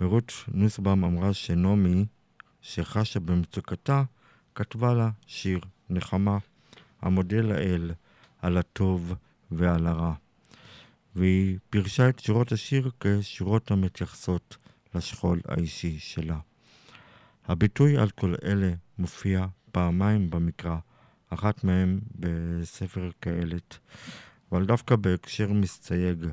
ורות 0.00 0.32
נוסבאום 0.48 1.04
אמרה 1.04 1.32
שנעמי, 1.32 2.04
שחשה 2.62 3.20
במצוקתה, 3.20 4.02
כתבה 4.54 4.94
לה 4.94 5.10
שיר 5.26 5.60
נחמה, 5.90 6.38
המודה 7.02 7.40
לאל 7.40 7.90
על 8.42 8.56
הטוב 8.56 9.14
ועל 9.50 9.86
הרע. 9.86 10.14
והיא 11.16 11.58
פירשה 11.70 12.08
את 12.08 12.18
שורות 12.18 12.52
השיר 12.52 12.90
כשירות 13.00 13.70
המתייחסות 13.70 14.56
לשכול 14.94 15.40
האישי 15.48 15.98
שלה. 15.98 16.38
הביטוי 17.46 17.98
על 17.98 18.10
כל 18.10 18.34
אלה 18.44 18.72
מופיע 18.98 19.46
פעמיים 19.72 20.30
במקרא, 20.30 20.76
אחת 21.28 21.64
מהן 21.64 22.00
בספר 22.14 23.10
קהלת, 23.20 23.78
אבל 24.52 24.66
דווקא 24.66 24.96
בהקשר 24.96 25.52
מסתייג, 25.52 26.26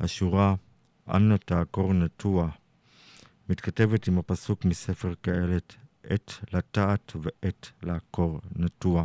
השורה 0.00 0.54
"אל 1.08 1.36
תעקור 1.36 1.92
נטוע" 1.92 2.48
מתכתבת 3.48 4.08
עם 4.08 4.18
הפסוק 4.18 4.64
מספר 4.64 5.14
קהלת, 5.20 5.74
עת 6.04 6.32
לטעת 6.52 7.12
ועת 7.22 7.70
לעקור 7.82 8.40
נטוע. 8.56 9.04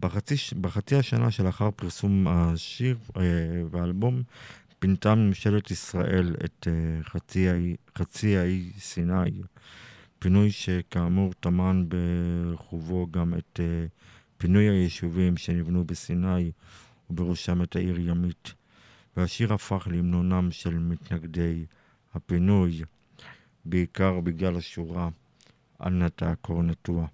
בחצי, 0.00 0.34
בחצי 0.60 0.96
השנה 0.96 1.30
שלאחר 1.30 1.70
פרסום 1.70 2.26
השיר 2.28 2.98
אה, 3.16 3.22
והאלבום 3.70 4.22
פינתה 4.80 5.14
ממשלת 5.14 5.70
ישראל 5.70 6.34
את 6.44 6.66
uh, 6.66 7.08
חצי, 7.98 8.36
האי, 8.38 8.70
סיני, 8.78 9.42
פינוי 10.18 10.50
שכאמור 10.50 11.32
טמן 11.40 11.84
בחובו 11.88 13.06
גם 13.10 13.34
את 13.34 13.60
uh, 13.60 13.88
פינוי 14.38 14.68
היישובים 14.68 15.36
שנבנו 15.36 15.84
בסיני 15.84 16.50
ובראשם 17.10 17.62
את 17.62 17.76
העיר 17.76 18.00
ימית, 18.00 18.52
והשיר 19.16 19.52
הפך 19.52 19.88
להמנונם 19.90 20.48
של 20.50 20.78
מתנגדי 20.78 21.64
הפינוי, 22.14 22.82
בעיקר 23.64 24.20
בגלל 24.20 24.56
השורה 24.56 25.08
"אל 25.82 25.90
נא 25.90 26.08
תעקור 26.08 26.62
נטוע". 26.62 27.06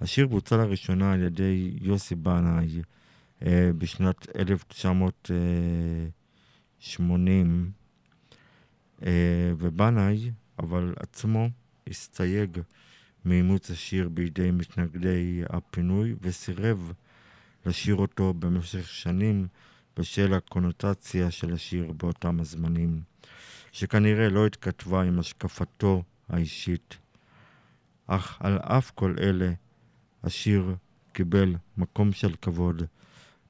השיר 0.00 0.26
בוצע 0.26 0.56
לראשונה 0.56 1.12
על 1.12 1.22
ידי 1.22 1.74
יוסי 1.80 2.14
בנאי 2.14 2.82
uh, 3.40 3.44
בשנת 3.78 4.36
1900 4.36 5.30
uh, 5.30 6.21
80, 6.82 7.70
אה, 9.02 9.52
ובנאי, 9.58 10.30
אבל 10.58 10.94
עצמו 10.96 11.48
הסתייג 11.86 12.58
מאימוץ 13.24 13.70
השיר 13.70 14.08
בידי 14.08 14.50
מתנגדי 14.50 15.42
הפינוי 15.48 16.14
וסירב 16.22 16.92
לשיר 17.66 17.94
אותו 17.94 18.34
במשך 18.34 18.88
שנים 18.88 19.46
בשל 19.96 20.34
הקונוטציה 20.34 21.30
של 21.30 21.52
השיר 21.52 21.92
באותם 21.92 22.40
הזמנים, 22.40 23.02
שכנראה 23.72 24.28
לא 24.28 24.46
התכתבה 24.46 25.02
עם 25.02 25.18
השקפתו 25.18 26.02
האישית. 26.28 26.96
אך 28.06 28.36
על 28.40 28.58
אף 28.58 28.90
כל 28.90 29.14
אלה, 29.20 29.52
השיר 30.24 30.74
קיבל 31.12 31.54
מקום 31.76 32.12
של 32.12 32.34
כבוד 32.42 32.82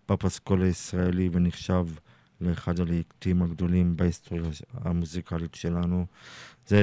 בפסקול 0.09 0.63
הישראלי 0.63 1.29
ונחשב 1.33 1.87
לאחד 2.43 2.81
הלעיתים 2.81 3.43
הגדולים 3.43 3.97
בהיסטוריה 3.97 4.51
המוזיקלית 4.75 5.55
שלנו. 5.55 6.07
זה 6.67 6.81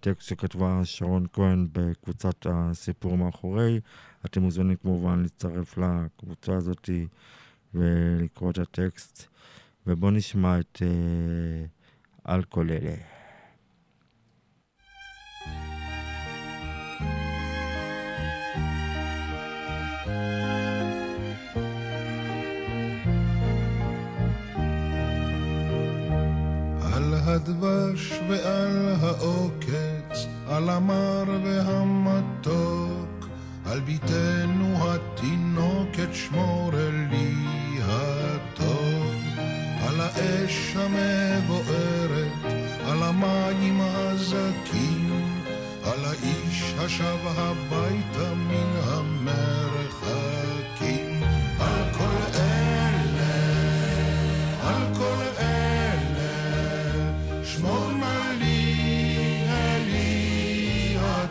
טקסט 0.00 0.28
שכתבה 0.28 0.80
שרון 0.84 1.26
כהן 1.32 1.68
בקבוצת 1.72 2.46
הסיפור 2.50 3.16
מאחורי. 3.16 3.80
אתם 4.24 4.42
מוזמנים 4.42 4.76
כמובן 4.76 5.22
להצטרף 5.22 5.78
לקבוצה 5.78 6.56
הזאת 6.56 6.90
ולקרוא 7.74 8.50
את 8.50 8.58
הטקסט. 8.58 9.26
ובואו 9.86 10.10
נשמע 10.10 10.58
את 10.60 10.82
כל 12.48 12.70
אלה. 12.70 13.15
הדבש 27.36 28.12
ועל 28.28 28.94
העוקץ, 29.00 30.26
על 30.48 30.70
המר 30.70 31.24
והמתוק, 31.44 33.28
על 33.66 33.80
ביתנו 33.80 34.76
התינוקת 34.78 36.08
שמור 36.12 36.70
לי 37.10 37.34
הטוב, 37.82 39.14
על 39.86 40.00
האש 40.00 40.76
המבוערת, 40.76 42.32
על 42.86 43.02
המים 43.02 43.80
הזכים, 43.80 45.40
על 45.84 46.04
האיש 46.04 46.74
השב 46.78 47.18
הביתה 47.24 48.34
מן 48.34 48.72
המרחקים, 48.84 50.55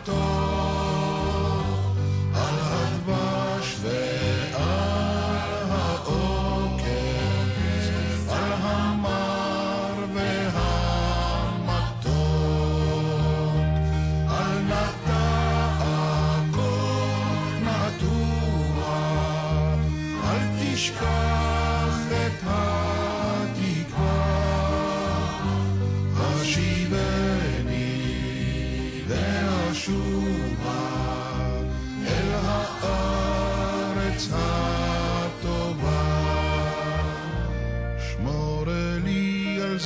と 0.06 0.35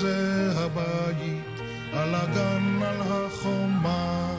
זה 0.00 0.52
הבית, 0.56 1.60
על 1.92 2.14
הגן, 2.14 2.82
על 2.82 3.00
החומה, 3.00 4.34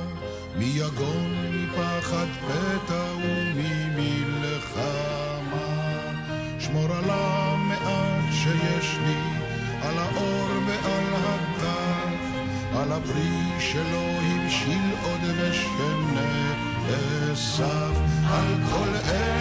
מיגון, 0.57 1.35
מפחד 1.53 2.25
פתע 2.47 3.03
וממלחמה. 3.55 4.41
שמור 6.59 6.91
על 6.95 7.09
המעט 7.09 8.31
שיש 8.31 8.97
לי, 9.05 9.21
על 9.81 9.97
האור 9.97 10.49
ועל 10.67 11.13
הטף, 11.13 12.21
על 12.75 12.91
הפרי 12.91 13.59
שלא 13.59 14.07
הבשיל 14.21 14.91
עוד 15.03 15.21
ושנאסף, 15.37 16.95
על 18.29 18.49
כל 18.71 18.89
אלה, 19.09 19.40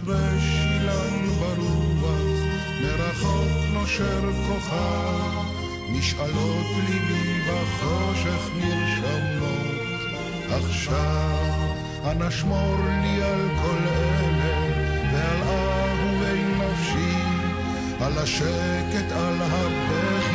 מרשרש 0.00 0.44
אילן 0.70 1.26
ברוח, 1.38 2.20
מרחוק 2.82 3.50
נושר 3.72 4.20
כוכב, 4.48 5.38
משאלות 5.90 6.66
ליבי 6.88 7.40
בחושך 7.48 8.50
נרשמות. 8.56 10.02
עכשיו, 10.50 11.68
אנא 12.10 12.30
שמור 12.30 12.76
לי 13.02 13.22
על 13.22 13.48
כל 13.62 13.78
אלה, 13.86 14.54
ועל 15.12 15.42
אהובי 15.42 16.42
נפשי, 16.44 17.16
על 18.00 18.18
השקט, 18.18 19.12
על 19.12 19.42
הבכי 19.42 20.31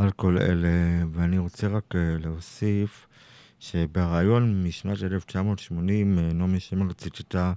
על 0.00 0.10
כל 0.10 0.38
אלה, 0.38 0.68
ואני 1.12 1.38
רוצה 1.38 1.68
רק 1.68 1.94
אה, 1.94 2.16
להוסיף 2.18 3.06
שבריאיון 3.58 4.64
משנת 4.64 5.02
1980 5.02 6.18
אה, 6.18 6.32
נעמי 6.32 6.60
שמר 6.60 6.92
ציטטה 6.92 7.52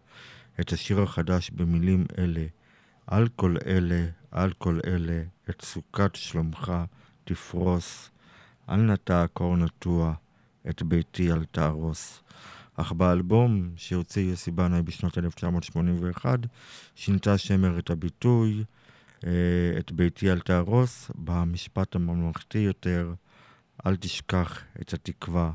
את 0.60 0.71
השיר 0.73 1.01
החדש 1.01 1.49
במילים 1.49 2.06
אלה: 2.17 2.45
על 3.08 3.27
כל 3.36 3.56
אלה, 3.65 4.06
על 4.32 4.53
כל 4.58 4.79
אלה, 4.88 5.23
את 5.49 5.62
סוכת 5.62 6.15
שלומך 6.15 6.73
תפרוס, 7.23 8.10
אל 8.69 8.75
נטע 8.75 9.23
הקור 9.23 9.58
נטוע, 9.58 10.13
את 10.69 10.84
ביתי 10.84 11.32
אל 11.32 11.43
תהרוס. 11.51 12.23
אך 12.75 12.91
באלבום 12.91 13.69
שהוציא 13.75 14.29
יוסי 14.29 14.51
בנאי 14.51 14.82
בשנת 14.82 15.17
1981, 15.17 16.39
שינתה 16.95 17.38
שמר 17.38 17.79
את 17.79 17.89
הביטוי 17.89 18.63
את 19.80 19.92
ביתי 19.92 20.32
אל 20.32 20.40
תהרוס, 20.40 21.12
במשפט 21.16 21.96
הממלכתי 21.96 22.58
יותר, 22.58 23.14
אל 23.86 23.96
תשכח 23.96 24.64
את 24.82 24.94
התקווה, 24.94 25.52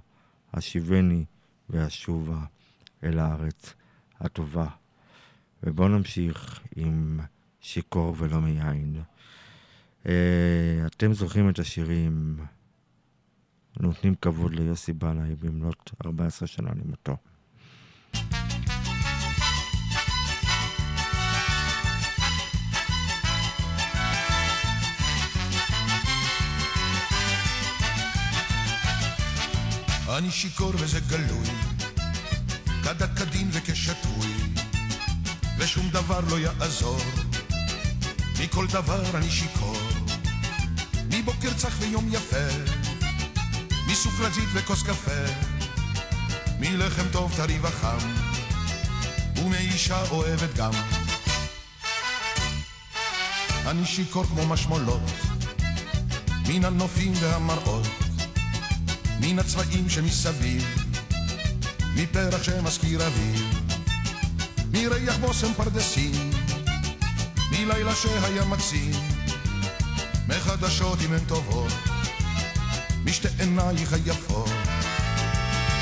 השיבני 0.54 1.24
ואשובה 1.70 2.44
אל 3.04 3.18
הארץ 3.18 3.74
הטובה. 4.20 4.66
ובואו 5.62 5.88
נמשיך 5.88 6.60
עם 6.76 7.20
שיכור 7.60 8.14
ולא 8.18 8.40
מיין. 8.40 9.02
אה, 10.06 10.86
אתם 10.86 11.12
זוכרים 11.12 11.48
את 11.48 11.58
השירים 11.58 12.38
נותנים 13.80 14.14
כבוד 14.14 14.54
ליוסי 14.54 14.92
בנאי 14.92 15.34
במלאת 15.34 15.90
14 16.04 16.48
שנה 16.48 16.70
למותו. 16.70 17.16
אני 30.18 30.30
שיכור 30.30 30.72
וזה 30.74 31.00
גלוי, 31.00 31.46
כדת 32.84 33.18
כדין 33.18 33.48
וכשתוי, 33.52 34.28
ושום 35.58 35.88
דבר 35.88 36.20
לא 36.30 36.38
יעזור, 36.38 37.00
מכל 38.40 38.66
דבר 38.66 39.16
אני 39.16 39.30
שיכור, 39.30 39.76
מבוקר 41.10 41.52
צח 41.56 41.74
ויום 41.78 42.08
יפה, 42.12 42.46
מסוכרזית 43.86 44.48
וכוס 44.54 44.82
קפה, 44.82 45.22
מלחם 46.60 47.08
טוב 47.12 47.32
טרי 47.36 47.58
וחם, 47.62 47.98
ומאישה 49.36 50.02
אוהבת 50.10 50.54
גם. 50.56 50.72
אני 53.66 53.86
שיכור 53.86 54.24
כמו 54.24 54.46
משמולות, 54.46 55.10
מן 56.48 56.64
הנופים 56.64 57.12
והמראות. 57.20 58.07
מן 59.20 59.38
הצבעים 59.38 59.88
שמסביב, 59.88 60.64
מפרח 61.94 62.42
שמזכיר 62.42 63.06
אביב, 63.06 63.60
מריח 64.72 65.16
בושם 65.16 65.54
פרדסים, 65.56 66.30
מלילה 67.50 67.94
שהיה 67.94 68.44
מקסים, 68.44 68.92
מחדשות 70.28 70.98
אם 71.06 71.12
הן 71.12 71.24
טובות, 71.28 71.72
משתי 73.04 73.28
עינייך 73.38 73.92
היפות. 73.92 74.50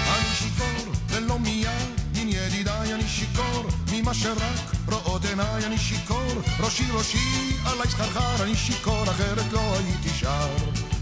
אני 0.07 0.34
שיכור 0.39 0.93
ולא 1.09 1.39
מיד, 1.39 1.70
עם 2.14 2.28
ידידיי 2.28 2.95
אני 2.95 3.09
שיכור, 3.09 3.66
ממה 3.93 4.14
שרק 4.14 4.74
רואות 4.87 5.24
עיניי 5.24 5.66
אני 5.66 5.78
שיכור, 5.78 6.32
ראשי 6.61 6.84
ראשי 6.93 7.57
עלי 7.64 7.91
סחרחר 7.91 8.43
אני 8.43 8.57
שיכור, 8.57 9.03
אחרת 9.11 9.53
לא 9.53 9.76
הייתי 9.76 10.09
שר. 10.09 10.49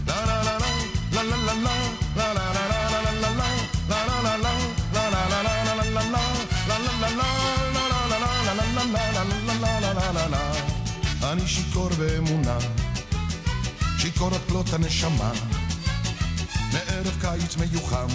לה 0.07 0.25
לה 0.25 0.43
לה 0.43 0.57
לה 0.57 0.74
אני 11.23 11.47
שיכור 11.47 11.89
באמונה, 11.89 12.57
שיכור 13.97 14.35
עד 14.35 14.41
כלות 14.49 14.73
הנשמה, 14.73 15.31
מערב 16.73 17.17
קיץ 17.21 17.57
מיוחם, 17.57 18.07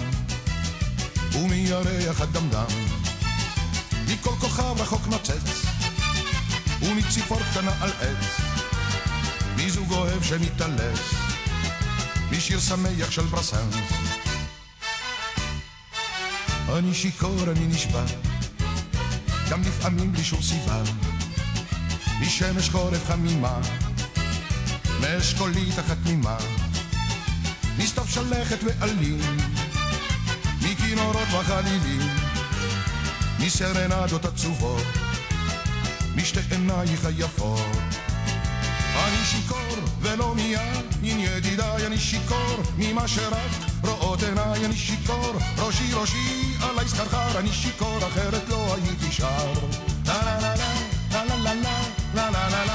ומירח 1.33 2.21
הדמדם, 2.21 2.65
מכל 4.07 4.35
כוכב 4.39 4.81
רחוק 4.81 5.07
נוצץ, 5.07 5.65
ומציפור 6.81 7.39
קטנה 7.51 7.71
על 7.81 7.91
עץ, 7.99 8.41
מזוג 9.57 9.91
אוהב 9.91 10.23
שמתעלס, 10.23 11.30
משיר 12.41 12.59
שמח 12.59 13.11
של 13.11 13.21
ברסנס, 13.21 13.75
אני 16.77 16.93
שיכור, 16.93 17.43
אני 17.51 17.67
נשבע, 17.67 18.03
גם 19.49 19.61
לפעמים 19.61 20.11
בלי 20.11 20.23
שום 20.23 20.41
סיבה, 20.41 20.81
משמש 22.21 22.69
חורף 22.69 23.07
חמימה, 23.07 23.59
מאשכולית 25.01 25.79
אחת 25.79 25.97
תמימה, 26.03 26.37
מסתיו 27.77 28.07
שלכת 28.07 28.57
ועלים, 28.63 29.37
מכינורות 30.61 31.27
וחלילים, 31.39 32.01
מסרנדות 33.39 34.25
עצובות, 34.25 34.83
משתי 36.15 36.39
עינייך 36.51 37.05
היפות. 37.05 37.90
אני 39.07 39.25
שיכור 39.25 39.75
ולא 40.01 40.35
מיין 40.35 40.85
ידידיי, 41.03 41.87
אני 41.87 41.97
שיכור 41.97 42.57
ממה 42.77 43.07
שרק 43.07 43.51
רואות 43.83 44.23
עיניי, 44.23 44.65
אני 44.65 44.75
שיכור, 44.75 45.33
ראשי 45.57 45.93
ראשי 45.93 46.55
עלי 46.61 46.89
סחרחר, 46.89 47.39
אני 47.39 47.51
שיכור 47.51 47.97
אחרת 47.97 48.49
לא 48.49 48.75
הייתי 48.75 49.11
שר. 49.11 49.53
לה 50.05 50.23
לה 50.23 50.39
לה 50.39 50.55
לה 51.11 51.23
לה 51.23 51.49
לה 52.13 52.29
לה 52.29 52.39
לה 52.39 52.65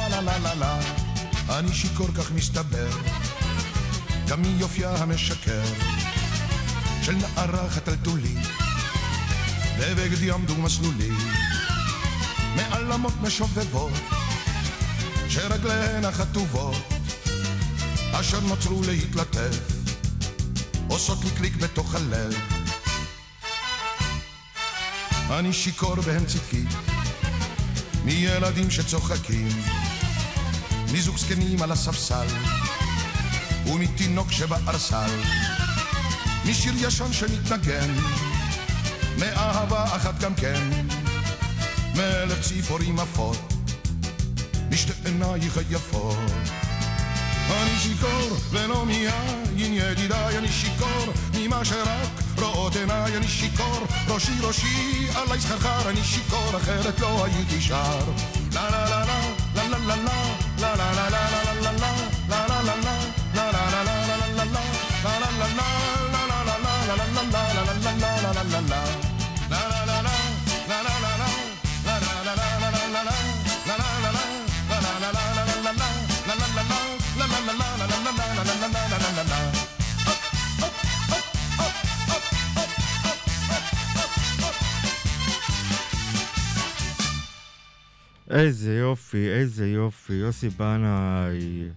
לה 0.00 0.20
לה 0.20 0.38
לה 0.38 0.54
לה 0.54 0.78
אני 1.58 1.72
שיכור 1.72 2.08
כך 2.14 2.30
מסתבר, 2.32 2.88
גם 4.28 4.42
מיופייה 4.42 4.94
המשקר 4.96 5.62
של 7.02 7.14
נערה 7.14 7.70
חתלתולית 7.70 8.47
בבגד 9.78 10.22
יעמדו 10.22 10.54
מסלולים, 10.54 11.16
מעל 12.56 12.92
אמות 12.92 13.12
משובבות, 13.22 13.92
שרגליהן 15.28 16.04
החטובות, 16.04 16.76
אשר 18.12 18.40
נוצרו 18.40 18.82
להתלטף, 18.82 19.58
עושות 20.88 21.24
לי 21.24 21.30
קליק 21.30 21.56
בתוך 21.56 21.94
הלב. 21.94 22.34
אני 25.30 25.52
שיכור 25.52 25.94
בהן 25.94 26.24
צדקי, 26.24 26.64
מילדים 28.04 28.70
שצוחקים, 28.70 29.48
מזוג 30.92 31.16
זקנים 31.16 31.62
על 31.62 31.72
הספסל, 31.72 32.26
ומתינוק 33.66 34.32
שבארסל, 34.32 35.10
משיר 36.44 36.72
ישן 36.76 37.12
שמתנגן. 37.12 37.94
מאהבה 39.18 39.84
אחת 39.84 40.20
גם 40.20 40.34
כן, 40.34 40.70
מלך 41.94 42.40
ציפורים 42.40 42.98
עפות, 42.98 43.52
משתי 44.70 44.92
עינייך 45.04 45.56
היפות. 45.56 46.18
אני 47.50 47.78
שיכור 47.78 48.36
ולא 48.50 48.86
מיין 48.86 49.74
ידידיי, 49.74 50.38
אני 50.38 50.48
שיכור 50.48 51.12
ממה 51.34 51.64
שרק 51.64 52.08
רואות 52.38 52.76
עיניי, 52.76 53.16
אני 53.16 53.28
שיכור, 53.28 53.86
ראשי 54.08 54.32
ראשי 54.40 55.08
עלי 55.14 55.40
סחרחר, 55.40 55.90
אני 55.90 56.04
שיכור 56.04 56.56
אחרת 56.56 57.00
לא 57.00 57.24
הייתי 57.24 57.60
שר. 57.60 57.98
לה 58.54 58.70
לה 58.70 58.88
לה 58.88 59.04
לה 59.54 59.68
לה 59.68 59.78
לה 59.78 59.96
לה 59.96 60.16
לה 60.58 60.74
לה 60.76 60.92
לה 60.92 61.10
לה 61.10 61.10
לה 61.10 61.30
לה 61.30 61.60
לה 61.60 61.72
לה 61.72 61.97
איזה 88.30 88.78
יופי, 88.78 89.28
איזה 89.28 89.68
יופי. 89.68 90.12
יוסי 90.12 90.48
בנאי, 90.48 91.68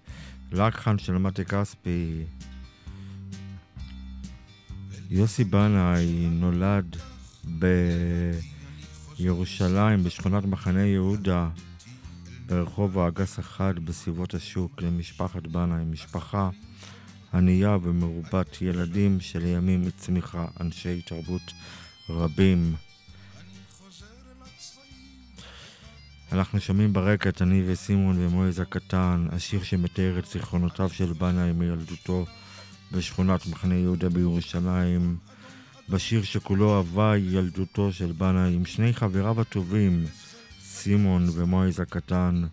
לקחן 0.52 0.98
של 0.98 1.18
מתי 1.18 1.46
כספי. 1.46 2.24
יוסי 5.10 5.44
בנאי 5.44 6.28
נולד 6.32 6.96
בירושלים, 9.20 10.04
בשכונת 10.04 10.46
מחנה 10.46 10.86
יהודה, 10.86 11.50
ברחוב 12.46 13.00
האגס 13.00 13.40
אחד 13.40 13.80
בסביבות 13.86 14.34
השוק, 14.34 14.82
למשפחת 14.82 15.48
בנאי, 15.48 15.86
משפחה 15.86 16.50
ענייה 17.34 17.78
ומרובת 17.84 18.62
ילדים 18.62 19.20
שלימים 19.20 19.88
הצמיחה 19.88 20.46
אנשי 20.60 21.02
תרבות 21.02 21.54
רבים. 22.10 22.76
אנחנו 26.32 26.60
שומעים 26.60 26.94
ברקע 26.94 27.30
את 27.30 27.42
אני 27.42 27.64
וסימון 27.66 28.16
ומועז 28.20 28.60
הקטן, 28.60 29.28
השיר 29.32 29.64
שמתאר 29.64 30.20
את 30.20 30.26
זיכרונותיו 30.26 30.90
של 30.90 31.14
בנאי 31.14 31.52
מילדותו 31.52 32.26
בשכונת 32.92 33.48
מחנה 33.48 33.76
יהודה 33.76 34.10
בירושלים. 34.10 35.18
בשיר 35.90 36.24
שכולו 36.24 36.78
הוואי 36.78 37.20
ילדותו 37.20 37.94
של 37.94 38.12
בנאי 38.12 38.54
עם 38.54 38.66
שני 38.66 38.94
חבריו 38.94 39.42
הטובים, 39.42 40.06
סימון 40.64 41.28
ומועז 41.34 41.80
הקטן. 41.80 42.44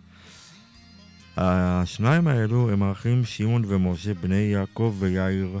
השניים 1.37 2.27
האלו 2.27 2.69
הם 2.69 2.83
האחים 2.83 3.25
שמעון 3.25 3.63
ומשה, 3.67 4.13
בני 4.13 4.35
יעקב 4.35 4.95
ויאיר 4.99 5.59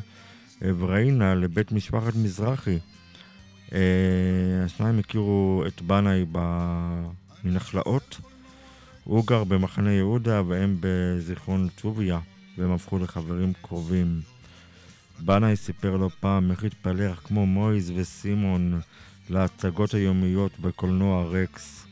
אבריינה 0.69 1.35
לבית 1.35 1.71
משפחת 1.71 2.15
מזרחי. 2.15 2.79
השניים 4.65 4.99
הכירו 4.99 5.63
את 5.67 5.81
בנאי 5.81 6.25
מנחלאות. 7.43 8.19
הוא 9.03 9.27
גר 9.27 9.43
במחנה 9.43 9.91
יהודה 9.91 10.41
והם 10.47 10.77
בזיכרון 10.79 11.67
טוביה, 11.81 12.19
והם 12.57 12.71
הפכו 12.71 12.99
לחברים 12.99 13.53
קרובים. 13.61 14.21
בנאי 15.19 15.55
סיפר 15.55 15.97
לו 15.97 16.09
פעם 16.19 16.51
איך 16.51 16.63
התפלח 16.63 17.21
כמו 17.23 17.45
מויז 17.45 17.91
וסימון 17.95 18.79
להצגות 19.29 19.93
היומיות 19.93 20.59
בקולנוע 20.59 21.23
רקס 21.23 21.85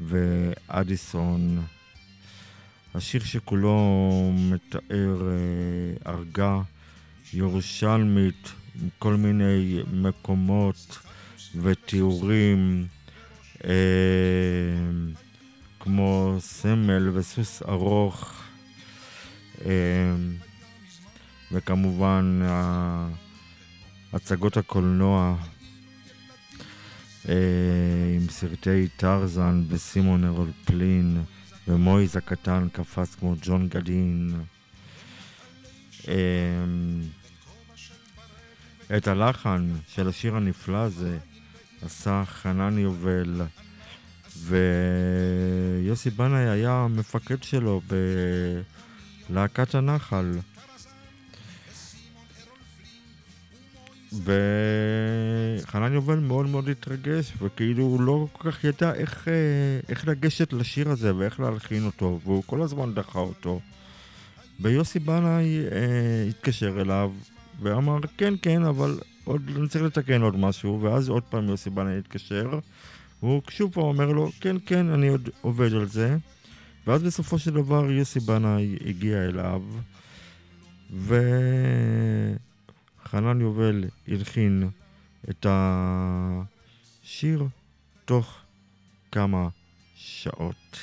ואדיסון. 0.00 1.62
השיר 2.94 3.24
שכולו 3.24 4.32
מתאר 4.34 5.28
אה, 5.30 6.12
ארגה 6.12 6.60
ירושלמית 7.32 8.52
כל 8.98 9.14
מיני 9.14 9.82
מקומות 9.92 10.98
ותיאורים 11.62 12.86
כמו 15.80 16.36
סמל 16.40 17.08
וסוס 17.14 17.62
ארוך 17.62 18.42
אה, 19.64 19.70
וכמובן 21.52 22.40
הצגות 24.12 24.56
הקולנוע 24.56 25.36
אה, 27.28 27.34
עם 28.16 28.28
סרטי 28.28 28.88
טרזן 28.96 29.64
וסימון 29.68 30.24
ארול 30.24 30.50
פלין 30.64 31.22
ומויז 31.68 32.16
הקטן 32.16 32.68
קפץ 32.72 33.14
כמו 33.14 33.34
ג'ון 33.42 33.68
גדין. 33.68 34.34
את 38.96 39.08
הלחן 39.08 39.68
של 39.88 40.08
השיר 40.08 40.36
הנפלא 40.36 40.76
הזה 40.76 41.18
עשה 41.84 42.22
חנן 42.26 42.78
יובל, 42.78 43.40
ויוסי 44.38 46.10
בנאי 46.10 46.48
היה 46.48 46.72
המפקד 46.72 47.42
שלו 47.42 47.80
בלהקת 49.28 49.74
הנחל. 49.74 50.32
וחנן 54.12 55.92
יובל 55.92 56.18
מאוד 56.18 56.46
מאוד 56.46 56.68
התרגש, 56.68 57.32
וכאילו 57.42 57.84
הוא 57.84 58.00
לא 58.00 58.26
כל 58.32 58.50
כך 58.50 58.64
ידע 58.64 58.94
איך, 58.94 59.28
איך 59.88 60.08
לגשת 60.08 60.52
לשיר 60.52 60.90
הזה 60.90 61.16
ואיך 61.16 61.40
להלחין 61.40 61.86
אותו, 61.86 62.20
והוא 62.24 62.42
כל 62.46 62.62
הזמן 62.62 62.94
דחה 62.94 63.18
אותו. 63.18 63.60
ויוסי 64.60 64.98
בנאי 64.98 65.58
אה, 65.72 66.26
התקשר 66.28 66.80
אליו 66.80 67.12
ואמר, 67.62 67.98
כן, 68.16 68.34
כן, 68.42 68.62
אבל 68.62 68.98
עוד 69.24 69.42
צריך 69.68 69.84
לתקן 69.84 70.22
עוד 70.22 70.36
משהו, 70.36 70.82
ואז 70.82 71.08
עוד 71.08 71.22
פעם 71.22 71.48
יוסי 71.48 71.70
בנאי 71.70 71.98
התקשר, 71.98 72.58
והוא 73.22 73.42
שוב 73.50 73.72
פעם 73.72 73.84
אומר 73.84 74.06
לו, 74.06 74.30
כן, 74.40 74.56
כן, 74.66 74.90
אני 74.90 75.08
עוד 75.08 75.28
עובד 75.40 75.74
על 75.74 75.86
זה. 75.86 76.16
ואז 76.86 77.02
בסופו 77.02 77.38
של 77.38 77.50
דבר 77.50 77.90
יוסי 77.90 78.20
בנאי 78.20 78.76
הגיע 78.86 79.24
אליו, 79.24 79.62
וחנן 83.04 83.40
יובל 83.40 83.84
הלחין 84.08 84.68
את 85.30 85.46
השיר 85.48 87.44
תוך 88.04 88.36
כמה 89.12 89.48
שעות. 89.94 90.78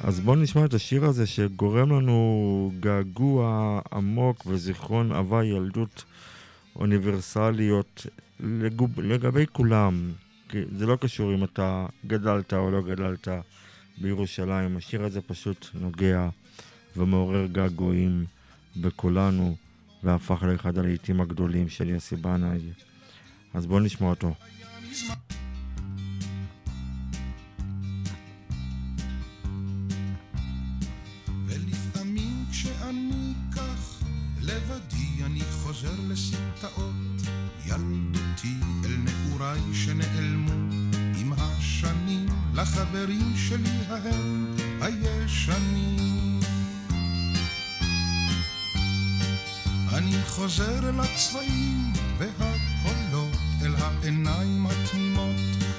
אז 0.00 0.20
בואו 0.20 0.36
נשמע 0.36 0.64
את 0.64 0.74
השיר 0.74 1.04
הזה 1.04 1.26
שגורם 1.26 1.90
לנו 1.92 2.72
געגוע 2.80 3.80
עמוק 3.92 4.46
וזיכרון 4.46 5.12
הווי 5.12 5.46
ילדות 5.46 6.04
אוניברסליות 6.78 8.06
לגוב, 8.40 9.00
לגבי 9.00 9.44
כולם. 9.52 10.12
כי 10.48 10.58
זה 10.78 10.86
לא 10.86 10.96
קשור 10.96 11.34
אם 11.34 11.44
אתה 11.44 11.86
גדלת 12.06 12.54
או 12.54 12.70
לא 12.70 12.82
גדלת 12.82 13.28
בירושלים. 13.98 14.76
השיר 14.76 15.04
הזה 15.04 15.20
פשוט 15.20 15.66
נוגע 15.74 16.28
ומעורר 16.96 17.46
געגועים 17.46 18.24
בכולנו, 18.76 19.56
והפך 20.02 20.42
לאחד 20.42 20.78
הלעיתים 20.78 21.20
הגדולים 21.20 21.68
של 21.68 21.88
יוסי 21.88 22.16
בנאי. 22.16 22.58
אז 23.54 23.66
בואו 23.66 23.80
נשמע 23.80 24.08
אותו. 24.08 24.34
ולפעמים 31.46 32.44
כשאני 32.50 33.32
כך 33.56 34.02
לבדי 34.42 35.24
אני 35.24 35.40
חוזר 35.80 35.94
לסמטאות 36.08 37.30
ילדותי 37.66 38.54
אל 38.84 38.96
נעוריי 38.96 39.60
שנעלמו. 39.72 40.52
עם 41.20 41.32
השנים 41.36 42.26
לחברים 42.54 43.34
שלי 43.36 43.78
ההם 43.88 44.56
הישנים. 44.80 46.40
אני 49.92 50.16
חוזר 50.26 50.88
אל 50.88 51.00
הצבעים 51.00 51.92
והקולות 52.18 53.38
אל 53.62 53.74
העיניים 53.78 54.66
התמימות 54.66 55.36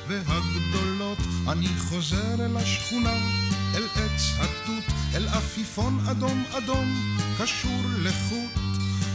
והגדולות. 0.07 1.17
אני 1.47 1.67
חוזר 1.79 2.45
אל 2.45 2.57
השכונה 2.57 3.17
אל 3.75 3.83
עץ 3.95 4.31
התות 4.39 4.83
אל 5.15 5.27
עפיפון 5.27 5.99
אדום 6.07 6.43
אדום 6.57 7.17
קשור 7.37 7.81
לחוט 8.03 8.68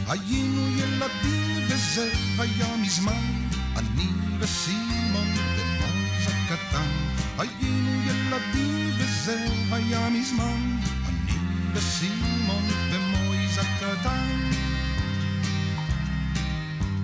היינו 0.09 0.69
ילדים 0.79 1.67
וזה 1.69 2.13
היה 2.39 2.77
מזמן. 2.77 3.49
אני 3.77 4.09
וסימון 4.41 5.35
ומויז 5.57 6.27
הקטן 6.29 6.91
היינו 7.39 8.03
ילדים 8.07 8.91
וזה 8.99 9.47
היה 9.73 10.11
מזמן. 10.11 10.79
אני 11.09 11.39
וסימון 11.75 12.65
ומויז 12.91 13.59
הקטן. 13.59 14.51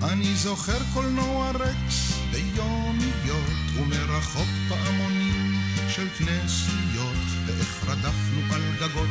אני 0.03 0.35
זוכר 0.35 0.77
קולנוע 0.93 1.51
רקס 1.51 2.13
ביומיות 2.31 3.51
ומרחוק 3.75 4.49
פעמונים 4.69 5.55
של 5.89 6.07
כנסיות 6.17 7.15
ואיך 7.45 7.83
רדפנו 7.87 8.53
על 8.53 8.61
גגות 8.79 9.09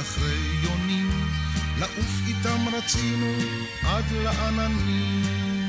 אחרי 0.00 0.59
לעוף 1.80 2.20
איתם 2.28 2.68
רצינו 2.76 3.32
עד 3.82 4.04
לעננים. 4.12 5.68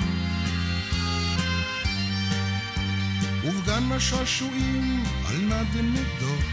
ובגן 3.43 3.91
השעשועים 3.91 5.03
על 5.27 5.35
נדנדות 5.35 6.45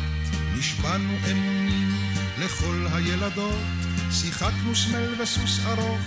נשבענו 0.58 1.12
אמונים 1.30 1.90
לכל 2.38 2.86
הילדות. 2.92 3.64
שיחקנו 4.10 4.76
סמל 4.76 5.22
וסוס 5.22 5.60
ארוך 5.66 6.00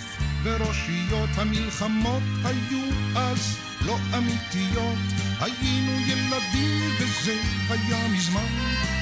וראשיות 0.43 1.29
המלחמות 1.35 2.23
היו 2.43 2.83
אז 3.15 3.57
לא 3.85 3.97
אמיתיות. 4.17 4.99
היינו 5.39 5.91
ילדים 6.07 6.91
וזה 6.99 7.41
היה 7.69 8.07
מזמן 8.07 8.51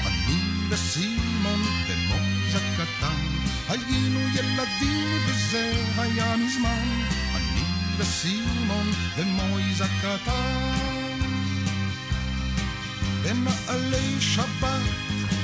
אני 0.06 0.40
וסימון 0.70 1.60
ומויז 1.88 2.54
הקטן 2.54 3.39
היינו 3.70 4.20
ילדים 4.20 5.18
וזה 5.26 5.72
היה 5.98 6.36
מזמן. 6.36 6.88
אני 7.34 7.62
וסימון 7.98 8.90
ומויז 9.16 9.80
הקטן. 9.80 11.18
בנעלי 13.22 14.20
שבת 14.20 14.80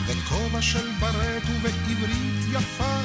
וכובע 0.07 0.63
של 0.63 0.91
ברט 1.01 1.43
ובעברית 1.51 2.45
יפה. 2.53 3.01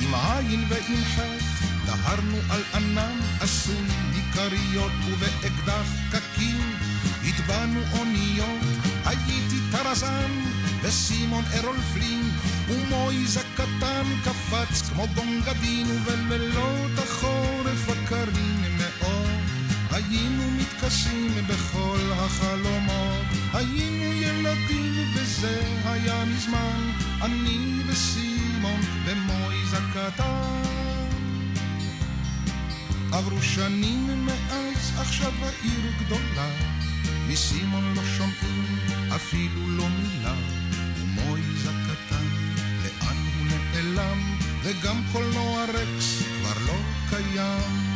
עם 0.00 0.14
עין 0.14 0.64
ועם 0.68 1.04
חטא 1.04 1.44
דהרנו 1.86 2.36
על 2.50 2.62
ענן 2.74 3.20
עשוי 3.40 3.86
מכריות 4.14 4.92
ובאקדח 5.06 5.86
קקים. 6.10 6.76
הטבענו 7.24 7.80
אוניות 7.98 8.64
הייתי 9.04 9.56
טרזן 9.72 10.30
וסימון 10.82 11.44
ארול 11.54 11.76
פלין 11.94 12.30
ומויז 12.68 13.36
הקטן 13.36 14.04
קפץ 14.24 14.88
כמו 14.88 15.06
בונגדין 15.06 15.86
ובלילות 15.90 16.98
החורף 16.98 17.88
הקרים 17.88 18.78
מאוד 18.78 19.40
היינו 19.90 20.50
מתכסים 20.50 21.34
בכל 21.48 21.98
החלומות 22.12 23.26
היינו 23.52 24.12
ילדים 24.12 25.04
וזה 25.14 25.62
היה 25.84 26.24
מזמן 26.24 26.92
אני 27.22 27.82
וסימון 27.86 28.80
ומויז 29.04 29.74
הקטן 29.74 30.78
עברו 33.12 33.42
שנים 33.42 34.26
מאז, 34.26 34.92
עכשיו 34.98 35.32
העיר 35.42 35.92
גדולה. 36.00 36.48
מסימון 37.28 37.94
לא 37.96 38.02
שומעים 38.16 38.78
אפילו 39.16 39.68
לא 39.68 39.88
מילה. 39.88 40.34
ומויז 40.96 41.66
נעלם? 43.98 44.38
וגם 44.62 45.02
קולנוע 45.12 45.64
רקס 45.64 46.22
כבר 46.22 46.66
לא 46.66 46.78
קיים. 47.10 47.88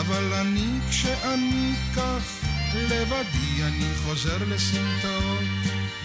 אבל 0.00 0.32
אני, 0.32 0.78
כשאני 0.90 1.74
כך 1.96 2.22
לבדי, 2.74 3.62
אני 3.62 3.94
חוזר 4.04 4.38
לסמטאות. 4.48 5.44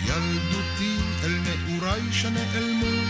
ילדותי 0.06 0.98
אל 1.24 1.40
נעוריי 1.44 2.02
שנעלמו 2.12 3.04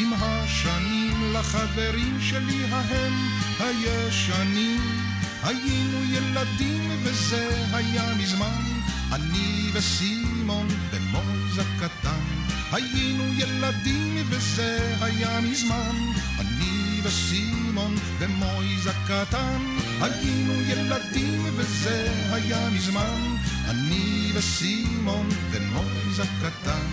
עם 0.00 0.12
השנים 0.16 1.32
לחברים 1.34 2.18
שלי 2.20 2.64
ההם 2.70 3.12
הישנים 3.60 4.80
היינו 5.42 6.04
ילדים 6.04 6.90
וזה 7.02 7.66
היה 7.72 8.14
מזמן 8.18 8.62
אני 9.12 9.70
וסימון 9.72 10.68
ומויז 10.90 11.58
הקטן 11.58 12.47
היינו 12.72 13.24
ילדים 13.34 14.16
וזה 14.28 14.96
היה 15.00 15.40
מזמן. 15.40 15.96
אני 16.38 17.00
וסימון 17.02 17.94
ומויז 18.18 18.86
הקטן. 18.86 19.62
היינו 20.00 20.52
ילדים 20.66 21.44
וזה 21.56 22.12
היה 22.32 22.70
מזמן. 22.70 23.36
אני 23.68 24.32
וסימון 24.34 25.28
ומויז 25.50 26.20
הקטן. 26.20 26.86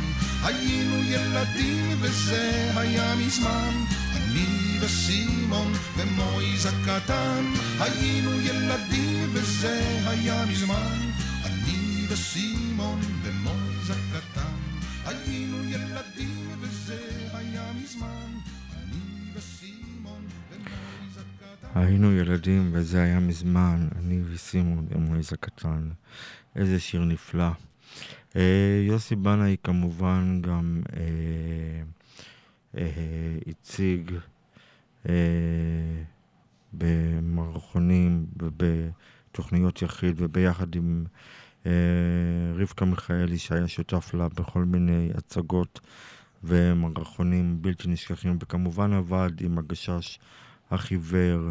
היינו 0.43 1.03
ילדים 1.03 1.97
וזה 2.01 2.71
היה 2.76 3.15
מזמן. 3.15 3.86
אני 4.15 4.78
וסימון 4.82 5.73
ומויז 5.97 6.65
הקטן. 6.65 7.53
היינו 7.80 8.41
ילדים 8.41 9.30
וזה 9.34 9.99
היה 10.07 10.45
מזמן. 10.45 11.11
אני 11.45 12.05
וסימון 12.09 12.99
היינו 21.76 22.11
ילדים 22.11 22.69
וזה 22.73 23.03
היה 23.03 23.19
מזמן, 23.19 23.88
אני 23.95 24.21
וסימון 24.26 24.88
ומויז 24.89 25.34
הקטן. 25.34 25.89
איזה 26.55 26.80
שיר 26.80 27.03
נפלא. 27.03 27.49
אה, 28.36 28.84
יוסי 28.88 29.15
בנאי 29.15 29.55
כמובן 29.63 30.41
גם 30.41 30.82
אה, 30.93 31.01
אה, 32.78 33.38
הציג 33.47 34.11
אה, 35.09 35.13
במערכונים 36.73 38.26
ובתוכניות 38.41 39.82
יחיד 39.82 40.15
וביחד 40.17 40.76
עם 40.76 41.05
אה, 41.65 41.71
רבקה 42.55 42.86
מיכאלי 42.86 43.38
שהיה 43.38 43.67
שותף 43.67 44.13
לה 44.13 44.30
בכל 44.30 44.63
מיני 44.63 45.09
הצגות 45.15 45.80
ומערכונים 46.43 47.61
בלתי 47.61 47.88
נשכחים 47.88 48.38
וכמובן 48.41 48.93
עבד 48.93 49.32
עם 49.41 49.57
הגשש 49.57 50.19
החיוור, 50.72 51.49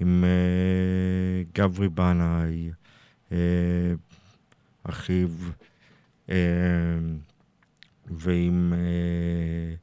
עם 0.00 0.24
אה, 0.24 1.42
גברי 1.54 1.88
בנאי, 1.88 2.70
אה, 3.32 3.94
אחיו, 4.84 5.28
אה, 6.30 6.36
ועם 8.06 8.72
אה, 8.76 9.74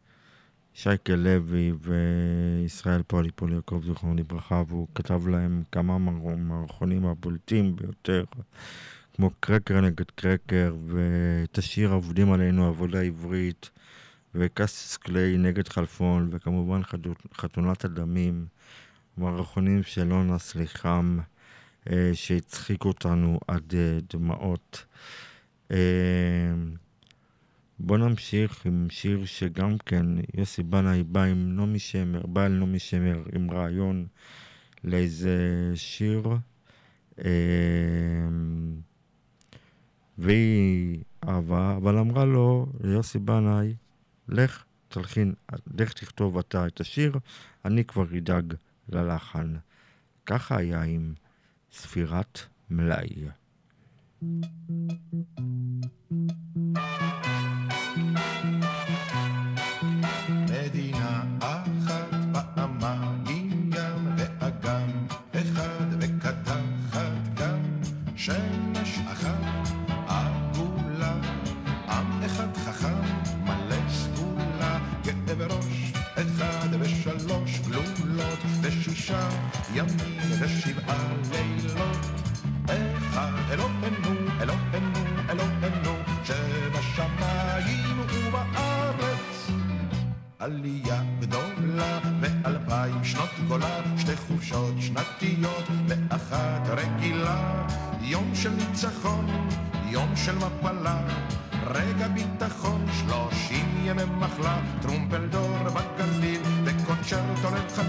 שייקה 0.73 1.15
לוי 1.15 1.73
וישראל 1.81 3.03
פוליפול 3.03 3.53
יעקב 3.53 3.81
זיכרונו 3.85 4.15
לברכה, 4.15 4.63
והוא 4.67 4.87
כתב 4.95 5.27
להם 5.27 5.63
כמה 5.71 5.97
מערכונים 6.37 7.05
הבולטים 7.05 7.75
ביותר, 7.75 8.23
כמו 9.13 9.29
קרקר 9.39 9.81
נגד 9.81 10.11
קרקר, 10.15 10.75
ואת 10.87 11.57
השיר 11.57 11.89
עובדים 11.89 12.31
עלינו 12.31 12.67
עבודה 12.67 13.01
עברית, 13.01 13.69
וקסיס 14.35 14.97
קליי 14.97 15.37
נגד 15.37 15.67
חלפון, 15.67 16.29
וכמובן 16.31 16.81
חתונת 17.33 17.85
הדמים, 17.85 18.45
מערכונים 19.17 19.83
של 19.83 20.13
אונה 20.13 20.37
סליחם, 20.37 21.17
אה, 21.89 22.09
שהצחיקו 22.13 22.87
אותנו 22.87 23.39
עד 23.47 23.73
אה, 23.75 23.97
דמעות. 24.13 24.85
אה, 25.71 25.77
בואו 27.79 27.97
נמשיך 27.97 28.65
עם 28.65 28.87
שיר 28.89 29.25
שגם 29.25 29.77
כן 29.77 30.05
יוסי 30.33 30.63
בנאי 30.63 31.03
בא 31.03 31.23
עם 31.23 31.55
נעמי 31.55 31.79
שמר, 31.79 32.25
בא 32.25 32.45
אל 32.45 32.51
נעמי 32.51 32.79
שמר 32.79 33.23
עם 33.35 33.51
רעיון 33.51 34.07
לאיזה 34.83 35.71
שיר. 35.75 36.29
והיא 40.17 41.03
אהבה, 41.27 41.75
אבל 41.77 41.97
אמרה 41.97 42.25
לו, 42.25 42.67
ליוסי 42.83 43.19
בנאי, 43.19 43.75
לך 44.29 44.63
תלחין, 44.87 45.33
לך 45.77 45.93
תכתוב 45.93 46.37
אתה 46.37 46.67
את 46.67 46.79
השיר, 46.79 47.13
אני 47.65 47.85
כבר 47.85 48.05
אדאג 48.17 48.53
ללחן. 48.89 49.55
ככה 50.25 50.57
היה 50.57 50.81
עם 50.81 51.13
ספירת 51.71 52.39
מלאי. 52.69 53.25
מדינה 57.97 58.64
ושישה 78.65 79.29
ימים 79.73 80.19
ושבעה 80.39 81.07
לילות. 81.31 81.97
אחד 82.67 83.31
אלוהינו 83.51 84.31
אלוהינו 84.41 84.99
אלוהינו 85.29 85.93
שבשמיים 86.23 87.99
ובארץ. 87.99 89.49
עלייה 90.39 91.01
גדולה 91.19 91.99
ואלפיים 92.21 93.03
שנות 93.03 93.29
גולה, 93.47 93.81
שתי 93.97 94.15
חופשות 94.15 94.73
שנתיות 94.79 95.67
ואחת 95.87 96.67
רגילה. 96.67 97.67
יום 98.01 98.31
של 98.35 98.49
ניצחון, 98.49 99.49
יום 99.89 100.15
של 100.15 100.35
מפלה, 100.35 101.01
רגע 101.67 102.07
ביטחון, 102.07 102.85
שלושים 102.99 103.65
ימי 103.83 104.03
מחלה, 104.19 104.61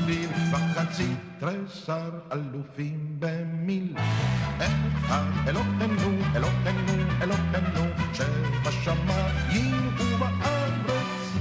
לחליל, 0.06 0.30
בחצי 0.52 1.08
תריסר 1.38 2.10
אלופים 2.32 3.16
במיל. 3.18 3.94
אחד 4.58 5.24
אלוהינו, 5.46 6.10
אלוהינו, 6.36 6.92
אלוהינו, 7.22 7.84
שבשמיים 8.14 9.90
ובארץ. 9.98 11.32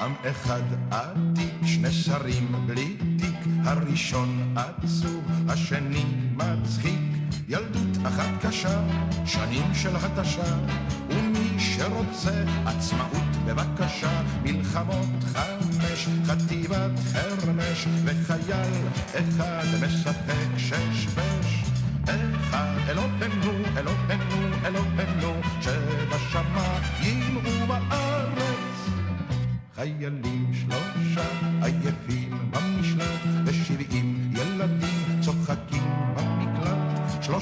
עם 0.00 0.14
אחד 0.30 0.62
עתיק, 0.90 1.54
שני 1.66 1.90
שרים 1.90 2.54
בלי 2.66 2.96
תיק, 3.18 3.48
הראשון 3.64 4.54
עצוב, 4.56 5.24
השני 5.48 6.04
מצחיק. 6.36 7.00
ילדות 7.48 8.06
אחת 8.06 8.46
קשה, 8.46 8.80
שנים 9.26 9.74
של 9.74 9.96
התשה, 9.96 10.56
ומי 11.08 11.60
שרוצה 11.60 12.44
עצמאות 12.66 13.36
בבקשה, 13.46 14.22
מלחמות 14.42 15.24
חמש, 15.32 16.08
חטיבת 16.26 16.90
חרמש, 17.12 17.86
וחייל 18.04 18.72
אחד 19.12 19.64
משחק 19.82 20.58
שש 20.58 21.06
בש. 21.06 21.64
אחד 22.04 22.76
אלוהינו, 22.88 23.52
אלוהינו, 23.76 24.56
אלוהינו, 24.64 25.32
שבשמיים 25.60 27.36
ובארץ. 27.36 28.74
חיילים 29.74 30.50
שלושה 30.54 31.28
עייפים 31.62 32.23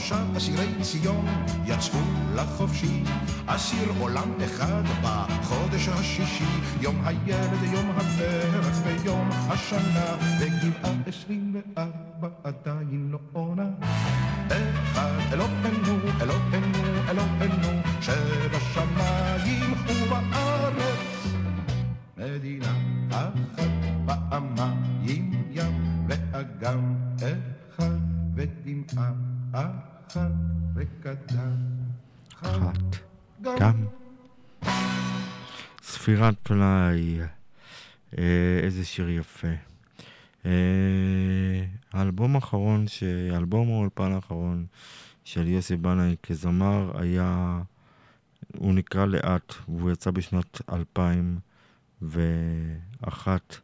שלושה 0.02 0.24
אסירי 0.36 0.66
ציון 0.82 1.26
יצאו 1.66 1.98
לחופשי, 2.34 3.02
אסיר 3.46 3.92
עולם 4.00 4.32
אחד 4.44 4.82
בחודש 5.02 5.88
השישי, 5.88 6.44
יום 6.80 7.04
הילד, 7.04 7.62
יום 7.72 7.90
הפרח 7.90 8.76
ויום 8.84 9.28
השנה, 9.30 10.16
וגבעה 10.40 10.92
עשרים 11.06 11.54
וארבע 11.54 12.28
עדיין 12.44 13.08
לא 13.10 13.18
עונה. 13.32 13.70
אחד 14.48 15.18
אלוהינו, 15.32 15.98
אלוהינו, 16.20 16.78
אלוהינו, 17.08 17.82
שבשמיים 18.00 19.74
ובארץ. 19.86 21.26
מדינה 22.16 22.72
אחת 23.10 23.68
פעמיים 24.06 25.32
ים 25.50 26.06
ואגם 26.08 26.94
אחד 27.18 27.98
ודמעה 28.34 29.12
אחת 29.52 29.91
אחת. 32.42 32.78
גם. 33.60 33.86
ספירת 35.82 36.34
פלאי, 36.42 37.20
אה, 38.18 38.60
איזה 38.62 38.84
שיר 38.84 39.10
יפה. 39.10 39.48
אה, 40.46 40.50
האלבום 41.92 42.34
האחרון, 42.34 42.88
ש... 42.88 43.02
האלבום 43.32 43.68
האולפן 43.68 44.12
האחרון 44.12 44.66
של 45.24 45.48
יוסי 45.48 45.76
בנאי 45.76 46.16
כזמר 46.22 46.90
היה, 46.94 47.60
הוא 48.56 48.74
נקרא 48.74 49.06
לאט, 49.06 49.54
והוא 49.68 49.90
יצא 49.90 50.10
בשנת 50.10 50.60
2001. 50.72 53.56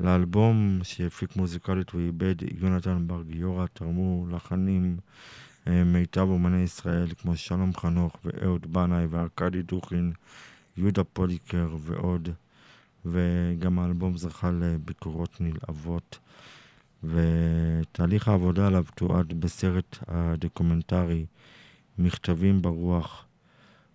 לאלבום 0.00 0.80
שהפיק 0.82 1.36
מוזיקלית 1.36 1.90
הוא 1.90 2.00
איבד 2.00 2.34
יונתן 2.60 3.06
בר 3.06 3.22
גיורא, 3.22 3.66
תרמו 3.72 4.26
לחנים 4.30 4.96
מיטב 5.66 6.28
אומני 6.28 6.62
ישראל 6.62 7.08
כמו 7.18 7.36
שלום 7.36 7.76
חנוך 7.76 8.16
ואהוד 8.24 8.72
בנאי 8.72 9.06
וארכדי 9.06 9.62
דוכין, 9.62 10.12
יהודה 10.76 11.04
פוליקר 11.04 11.68
ועוד. 11.78 12.28
וגם 13.04 13.78
האלבום 13.78 14.16
זכה 14.16 14.50
לביקורות 14.50 15.40
נלהבות. 15.40 16.18
ותהליך 17.04 18.28
העבודה 18.28 18.66
עליו 18.66 18.84
תועד 18.94 19.40
בסרט 19.40 19.98
הדוקומנטרי 20.08 21.26
מכתבים 21.98 22.62
ברוח 22.62 23.26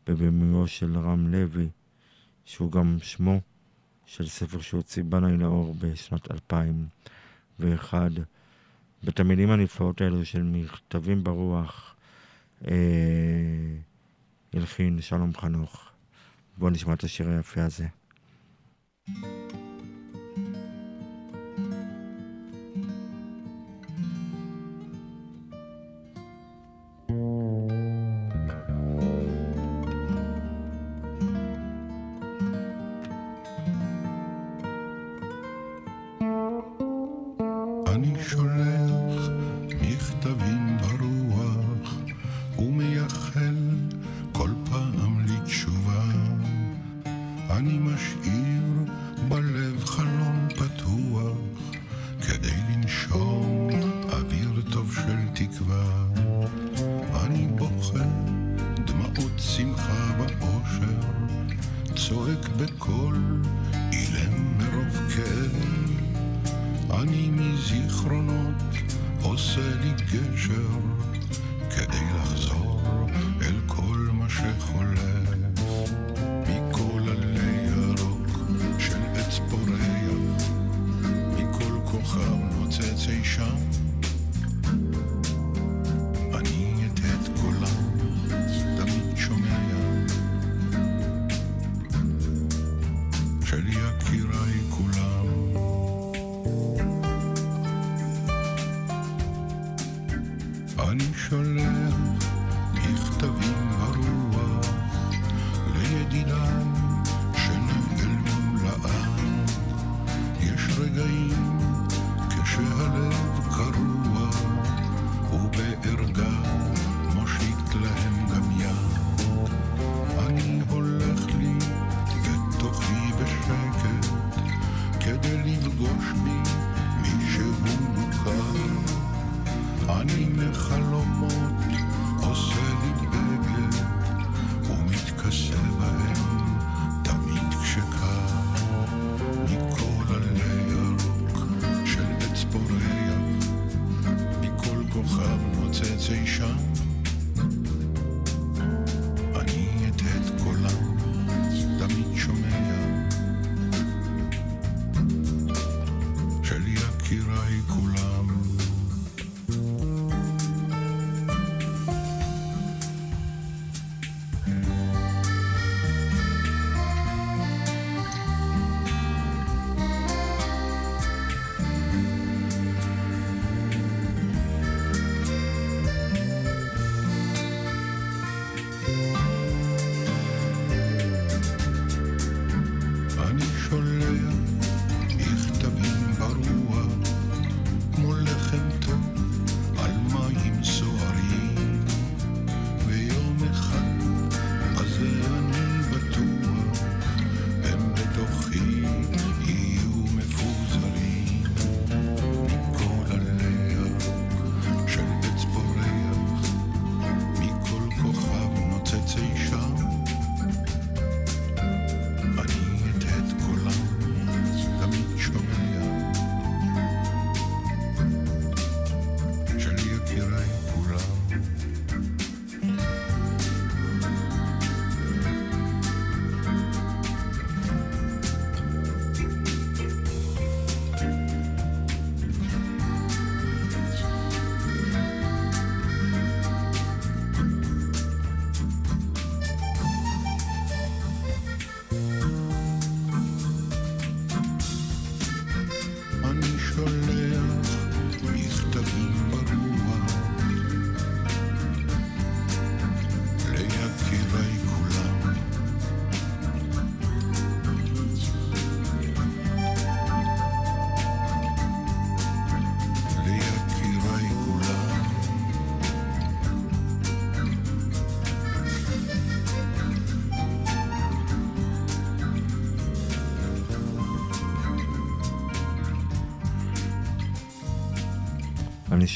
בבימויו 0.07 0.67
של 0.67 0.97
רם 0.97 1.27
לוי, 1.31 1.69
שהוא 2.45 2.71
גם 2.71 2.97
שמו 3.01 3.41
של 4.05 4.27
ספר 4.27 4.61
שהוציא 4.61 5.03
בנאי 5.03 5.37
לאור 5.37 5.75
בשנת 5.79 6.31
2001. 6.31 8.11
ואת 9.03 9.19
המילים 9.19 9.51
הנפלאות 9.51 10.01
האלו 10.01 10.25
של 10.25 10.43
מכתבים 10.43 11.23
ברוח 11.23 11.95
אה, 12.67 12.73
הלחין 14.53 15.01
שלום 15.01 15.33
חנוך. 15.33 15.89
בואו 16.57 16.69
נשמע 16.69 16.93
את 16.93 17.03
השיר 17.03 17.29
היפה 17.29 17.63
הזה. 17.63 17.87
אני 19.07 19.46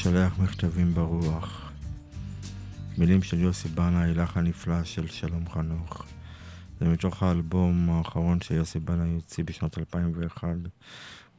שולח 0.02 0.38
מכתבים 0.38 0.94
ברוח. 0.94 1.72
מילים 2.98 3.22
של 3.22 3.40
יוסי 3.40 3.68
בנאי, 3.68 4.14
לחן 4.14 4.40
נפלא 4.40 4.84
של 4.84 5.08
שלום 5.08 5.50
חנוך. 5.50 6.04
זה 6.80 6.88
מתוך 6.88 7.22
האלבום 7.22 7.90
האחרון 7.90 8.40
שיוסי 8.40 8.78
בנאי 8.78 9.14
הוציא 9.14 9.44
בשנת 9.44 9.78
2001, 9.78 10.48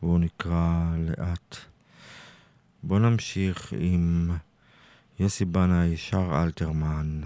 והוא 0.02 0.20
נקרא 0.20 0.96
לאט. 0.98 1.58
בואו 2.84 3.00
נמשיך 3.00 3.74
עם 3.80 4.32
יוסי 5.20 5.46
בנאי, 5.46 5.98
שר 5.98 6.44
אלתרמן. 6.44 7.22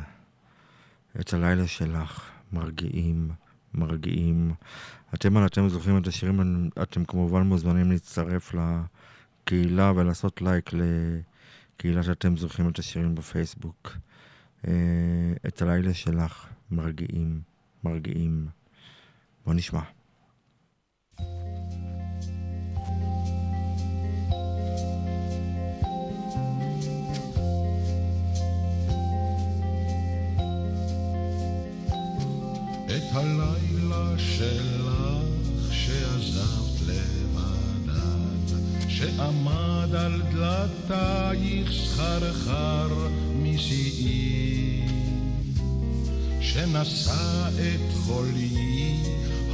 את 1.19 1.33
הלילה 1.33 1.67
שלך, 1.67 2.29
מרגיעים, 2.53 3.31
מרגיעים. 3.73 4.53
אתם, 5.13 5.37
על 5.37 5.45
אתם 5.45 5.69
זוכרים 5.69 5.97
את 5.97 6.07
השירים, 6.07 6.69
אתם 6.81 7.05
כמובן 7.05 7.41
מוזמנים 7.41 7.91
להצטרף 7.91 8.53
לקהילה 9.47 9.91
ולעשות 9.95 10.41
לייק 10.41 10.69
לקהילה 10.73 12.03
שאתם 12.03 12.37
זוכרים 12.37 12.69
את 12.69 12.79
השירים 12.79 13.15
בפייסבוק. 13.15 13.97
אה, 14.67 14.73
את 15.47 15.61
הלילה 15.61 15.93
שלך, 15.93 16.47
מרגיעים, 16.71 17.41
מרגיעים. 17.83 18.47
בוא 19.45 19.53
נשמע. 19.53 19.81
את 32.85 33.15
הלילה 33.15 34.17
שלך 34.17 34.76
שעמד 38.97 39.95
על 39.95 40.21
דלתייך 40.31 41.71
סחרחר 41.71 42.87
משיאי, 43.41 44.81
שנשא 46.41 47.49
את 47.49 47.93
חולי 47.93 48.95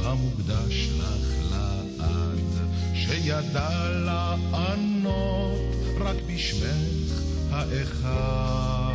המוקדש 0.02 0.88
לך 0.98 1.28
לעד, 1.50 2.68
שידע 2.94 3.88
לענות 4.04 5.74
רק 6.00 6.16
בשמך 6.26 7.22
האחד. 7.50 8.92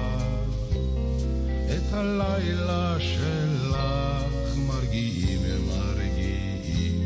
את 1.70 1.94
הלילה 1.94 2.98
שלך 3.00 3.78
מרגיעים 4.58 5.42
מרגיעים, 5.68 7.02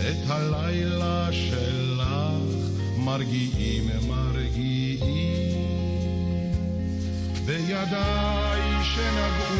את 0.00 0.30
הלילה 0.30 1.28
שלך 1.32 1.95
מרגיעים, 3.06 3.84
מרגיעים. 4.08 5.02
בידיי 7.44 8.60
שנגעו 8.82 9.56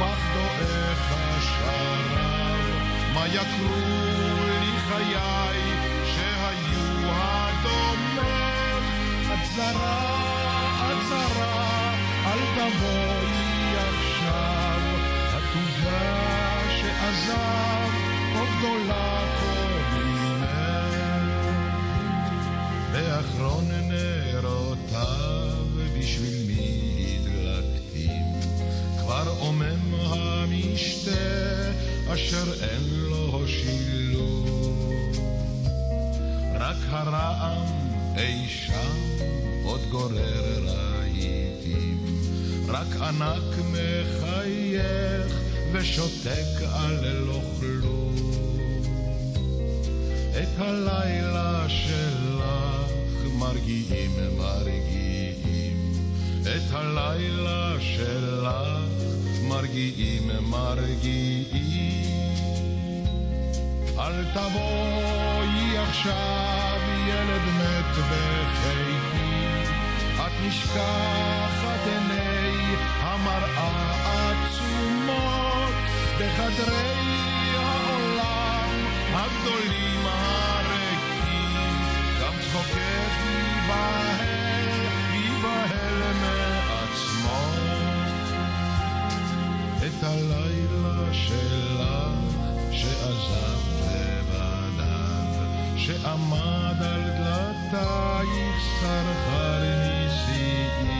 בך 0.00 0.20
דועך 0.34 1.12
השרב, 1.12 2.60
מה 3.14 3.26
יקרו 3.26 3.80
לי 4.60 4.78
חיי 4.88 5.60
שהיו 6.14 7.10
הדומך? 7.12 8.20
את 9.32 9.42
זרה, 9.56 10.02
את 10.92 11.00
זרה, 11.08 11.92
אל 12.26 12.40
תבואי 12.54 13.76
עכשיו, 13.76 14.80
התוגה 15.28 16.20
שעזב, 16.80 17.90
כה 18.34 18.44
גדולה 18.58 19.09
באחרון 23.50 23.70
נרותיו 23.88 25.66
בשביל 25.98 26.34
מי 26.46 27.16
הדלקתים 27.26 28.22
כבר 28.98 29.34
עומם 29.38 29.94
המשתה 29.94 31.10
אשר 32.14 32.52
אין 32.62 32.82
לו 33.08 33.44
שילוב 33.48 35.12
רק 36.54 36.76
הרעם 36.88 37.66
אי 38.16 38.48
שם 38.48 39.18
עוד 39.64 39.80
גורר 39.90 40.64
רהיטים 40.66 42.04
רק 42.68 42.96
ענק 42.96 43.58
מחייך 43.72 45.40
ושותק 45.72 46.62
על 46.72 47.12
לא 47.12 47.40
כלום 47.60 48.14
את 50.42 50.58
הלילה 50.58 51.68
שלך 51.68 52.79
מרגיעים, 53.40 54.10
מרגיעים. 54.38 55.76
את 56.42 56.72
הלילה 56.72 57.76
שלך 57.80 58.54
מרגיעים, 59.48 60.30
מרגיעים. 60.40 62.00
אל 63.98 64.24
תבואי 64.34 65.78
עכשיו, 65.78 66.80
ילד 67.08 67.44
מת 67.58 67.96
בחיקי. 68.10 69.30
את 70.16 70.32
נשכחת 70.46 71.86
עיני 71.86 72.76
המראה 73.00 74.30
עצומות 74.30 75.74
בחדרי 76.18 77.19
דלתייך 97.70 98.56
סרחר 98.80 99.62
נשיאים, 100.06 100.94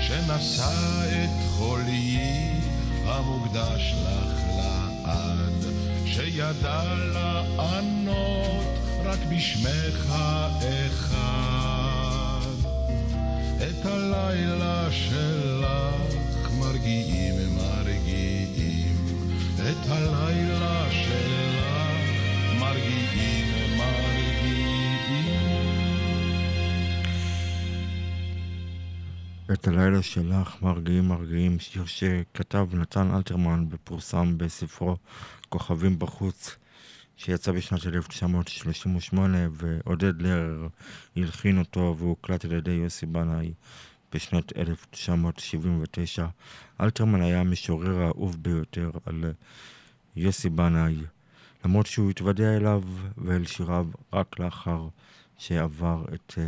שנשא 0.00 1.04
את 1.24 1.44
חוליי 1.56 2.52
המוקדש 3.04 3.94
לך 4.02 4.40
לעד, 4.56 5.64
שידע 6.06 6.82
לענות 7.12 8.78
רק 9.04 9.18
בשמך 9.30 10.12
אחד. 10.86 11.38
את 13.56 13.86
הלילה 13.86 14.88
שלך 14.90 16.50
מרגיעים, 16.58 17.56
מרגיעים. 17.56 18.96
את 19.58 19.90
הלילה 19.90 20.47
את 29.52 29.68
הלילה 29.68 30.02
שלך, 30.02 30.62
מרגיעים 30.62 31.08
מרגיעים, 31.08 31.58
שיר 31.58 31.84
שכתב 31.86 32.66
נתן 32.72 33.14
אלתרמן 33.14 33.66
ופורסם 33.70 34.38
בספרו 34.38 34.96
כוכבים 35.48 35.98
בחוץ, 35.98 36.56
שיצא 37.16 37.52
בשנת 37.52 37.86
1938, 37.86 39.38
ועודד 39.52 40.22
לרר 40.22 40.68
הלחין 41.16 41.58
אותו 41.58 41.96
והוקלט 41.98 42.44
על 42.44 42.52
ידי 42.52 42.70
יוסי 42.70 43.06
בנאי 43.06 43.52
בשנת 44.12 44.56
1979. 44.56 46.26
אלתרמן 46.80 47.20
היה 47.22 47.40
המשורר 47.40 48.02
האהוב 48.02 48.36
ביותר 48.42 48.90
על 49.06 49.24
יוסי 50.16 50.48
בנאי, 50.48 50.96
למרות 51.64 51.86
שהוא 51.86 52.10
התוודע 52.10 52.56
אליו 52.56 52.82
ואל 53.18 53.46
שיריו 53.46 53.86
רק 54.12 54.38
לאחר 54.38 54.88
שעבר 55.38 56.04
את 56.14 56.32
uh, 56.36 56.40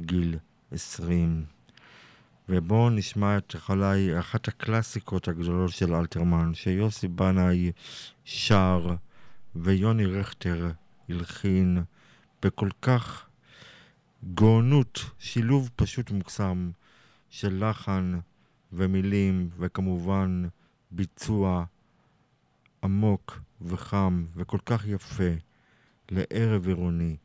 גיל 0.00 0.38
20. 0.72 1.57
ובואו 2.48 2.90
נשמע 2.90 3.38
את 3.38 3.56
אולי 3.68 4.18
אחת 4.18 4.48
הקלאסיקות 4.48 5.28
הגדולות 5.28 5.70
של 5.70 5.94
אלתרמן, 5.94 6.54
שיוסי 6.54 7.08
בנאי 7.08 7.72
שר 8.24 8.94
ויוני 9.56 10.06
רכטר 10.06 10.70
הלחין 11.08 11.82
בכל 12.42 12.68
כך 12.82 13.26
גאונות, 14.34 15.00
שילוב 15.18 15.70
פשוט 15.76 16.10
מוקסם 16.10 16.70
של 17.30 17.64
לחן 17.64 18.18
ומילים, 18.72 19.50
וכמובן 19.58 20.48
ביצוע 20.90 21.64
עמוק 22.82 23.40
וחם 23.60 24.26
וכל 24.36 24.58
כך 24.66 24.86
יפה 24.86 25.30
לערב 26.10 26.66
עירוני. 26.66 27.16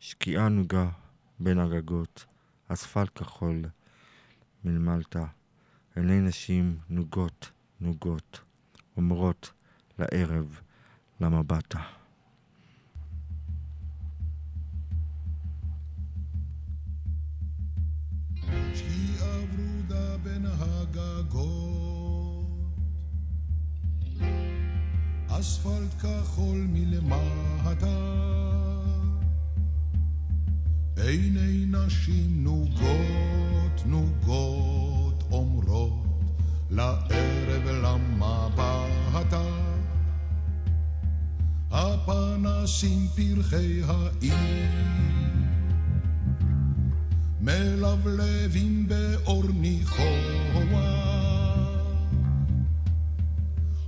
שקיעה 0.00 0.48
נוגה 0.48 0.88
בין 1.40 1.58
הגגות, 1.58 2.24
אספלט 2.68 3.18
כחול. 3.18 3.64
מלמלת, 4.64 5.16
עיני 5.96 6.20
נשים 6.20 6.78
נוגות, 6.90 7.50
נוגות, 7.80 8.40
אומרות 8.96 9.52
לערב, 9.98 10.60
בין 20.24 20.46
הגגות, 20.46 21.44
אספלט 25.28 25.94
כחול 26.00 26.66
מלמטה, 26.68 28.33
עיני 30.96 31.64
נשים 31.66 32.44
נוגות, 32.44 33.86
נוגות 33.86 35.24
אומרות 35.30 36.06
לערב 36.70 37.68
למבטה. 37.68 39.44
הפנסים 41.70 43.08
פרחי 43.16 43.82
העיר 43.82 44.70
מלבלבים 47.40 48.88
באור 48.88 49.44
ניחוח. 49.54 50.44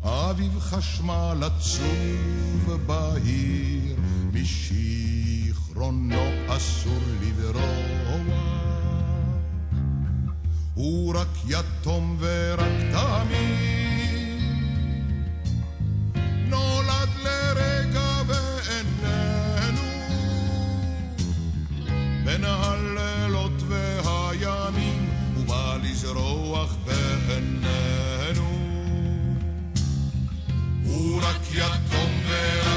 אביב 0.03 0.59
חשמל 0.59 1.43
עצוב 1.43 2.71
בהיר, 2.87 3.97
משיכרונו 5.77 6.31
אסור 6.49 7.01
לברוח. 7.21 7.87
הוא 10.75 11.15
רק 11.15 11.29
יתום 11.49 12.17
ורק 12.21 12.73
תמים, 12.93 14.41
נולד 16.49 17.09
לרגע 17.25 18.23
ואיננו. 18.27 19.83
בין 22.25 22.45
הלילות 22.45 23.63
והימים 23.69 25.11
הוא 25.37 25.47
בא 25.47 25.77
לזרוח 25.83 26.77
בעינינו. 26.85 28.51
הוא 30.85 31.21
רק 31.23 31.41
יתום 31.55 32.11
ורק 32.29 32.76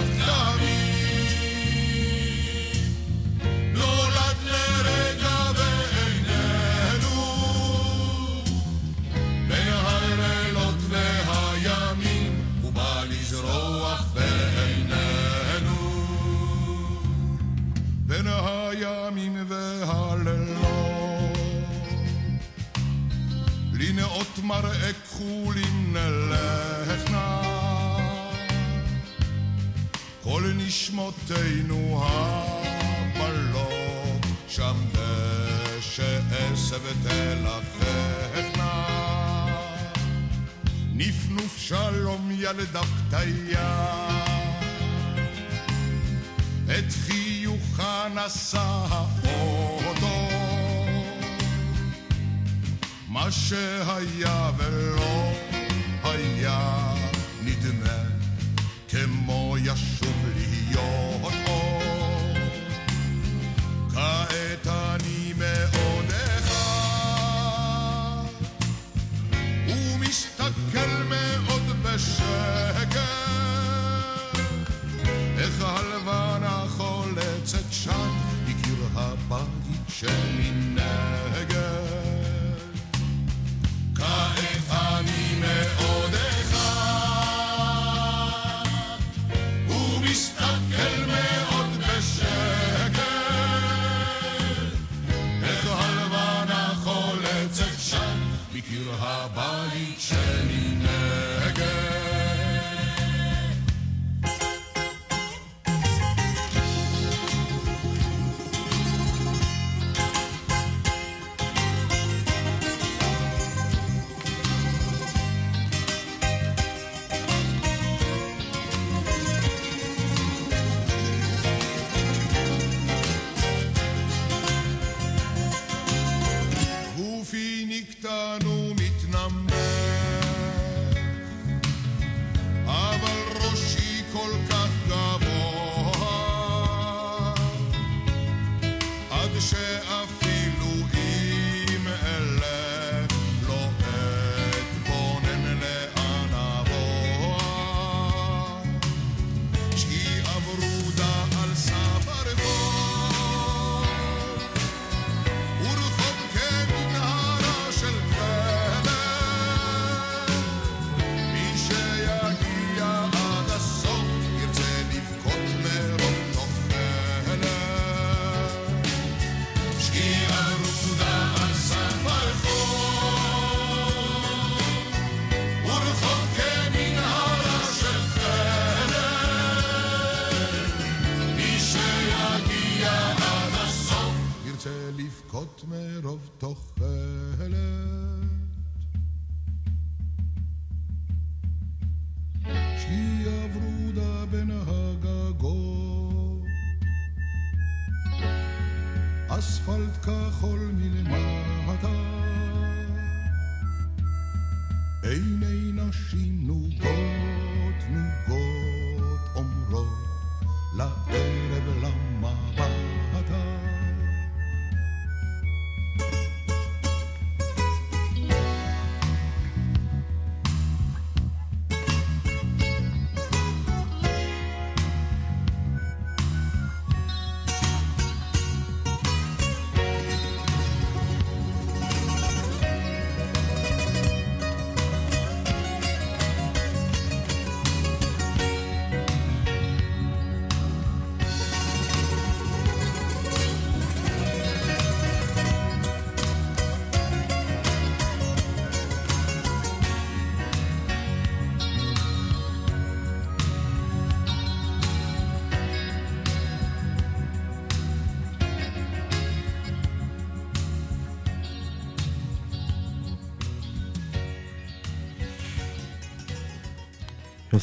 מראה 24.49 24.93
כחולים 24.93 25.93
נלכנה, 25.93 27.41
כל 30.23 30.43
נשמותינו 30.57 32.03
המלות, 33.15 34.25
שם 34.47 34.75
דשא 34.91 36.19
עשב 36.31 36.81
תלככנה. 37.03 38.85
נפנוף 40.93 41.57
שלום 41.57 42.29
ילדה 42.31 42.81
פתיה, 42.81 43.95
את 46.65 46.91
חיוכה 47.05 48.07
נשא 48.15 48.85
האוטו. 48.89 50.38
מה 53.09 53.31
שהיה 53.31 54.51
ולא 54.57 55.48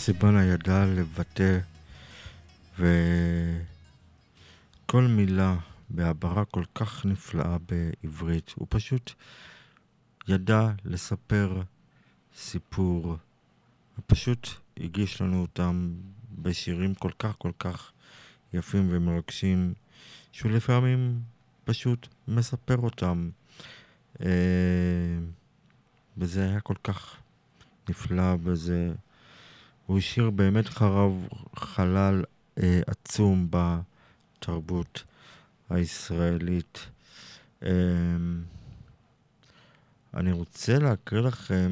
יוסי 0.09 0.19
בנה 0.19 0.45
ידע 0.45 0.87
לבטא 0.87 1.59
וכל 2.79 5.03
מילה 5.03 5.57
בהברה 5.91 6.45
כל 6.45 6.65
כך 6.75 7.07
נפלאה 7.07 7.57
בעברית. 7.59 8.53
הוא 8.57 8.67
פשוט 8.71 9.13
ידע 10.29 10.71
לספר 10.85 11.63
סיפור, 12.37 13.17
ופשוט 13.99 14.49
הגיש 14.81 15.21
לנו 15.21 15.41
אותם 15.41 15.95
בשירים 16.39 16.95
כל 16.95 17.13
כך 17.19 17.35
כל 17.39 17.53
כך 17.59 17.93
יפים 18.53 18.89
ומרגשים, 18.91 19.75
שהוא 20.33 20.53
לפעמים 20.53 21.21
פשוט 21.65 22.09
מספר 22.29 22.79
אותם. 22.79 23.31
אה, 24.21 24.27
וזה 26.19 26.45
היה 26.45 26.61
כל 26.61 26.77
כך 26.83 27.17
נפלא, 27.89 28.37
וזה... 28.43 28.93
הוא 29.87 29.99
השאיר 29.99 30.31
באמת 30.31 30.69
חרב 30.69 31.29
חלל 31.57 32.25
אה, 32.59 32.81
עצום 32.87 33.49
בתרבות 33.51 35.05
הישראלית. 35.71 36.87
אה, 37.63 37.71
אני 40.15 40.33
רוצה 40.33 40.79
להקריא 40.79 41.21
לכם 41.21 41.71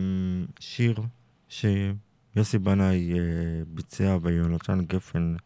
שיר 0.60 1.00
שיוסי 1.48 2.58
בנאי 2.62 3.12
אה, 3.12 3.18
ביצע 3.66 4.18
ויונתן 4.22 4.84
גפן 4.84 5.36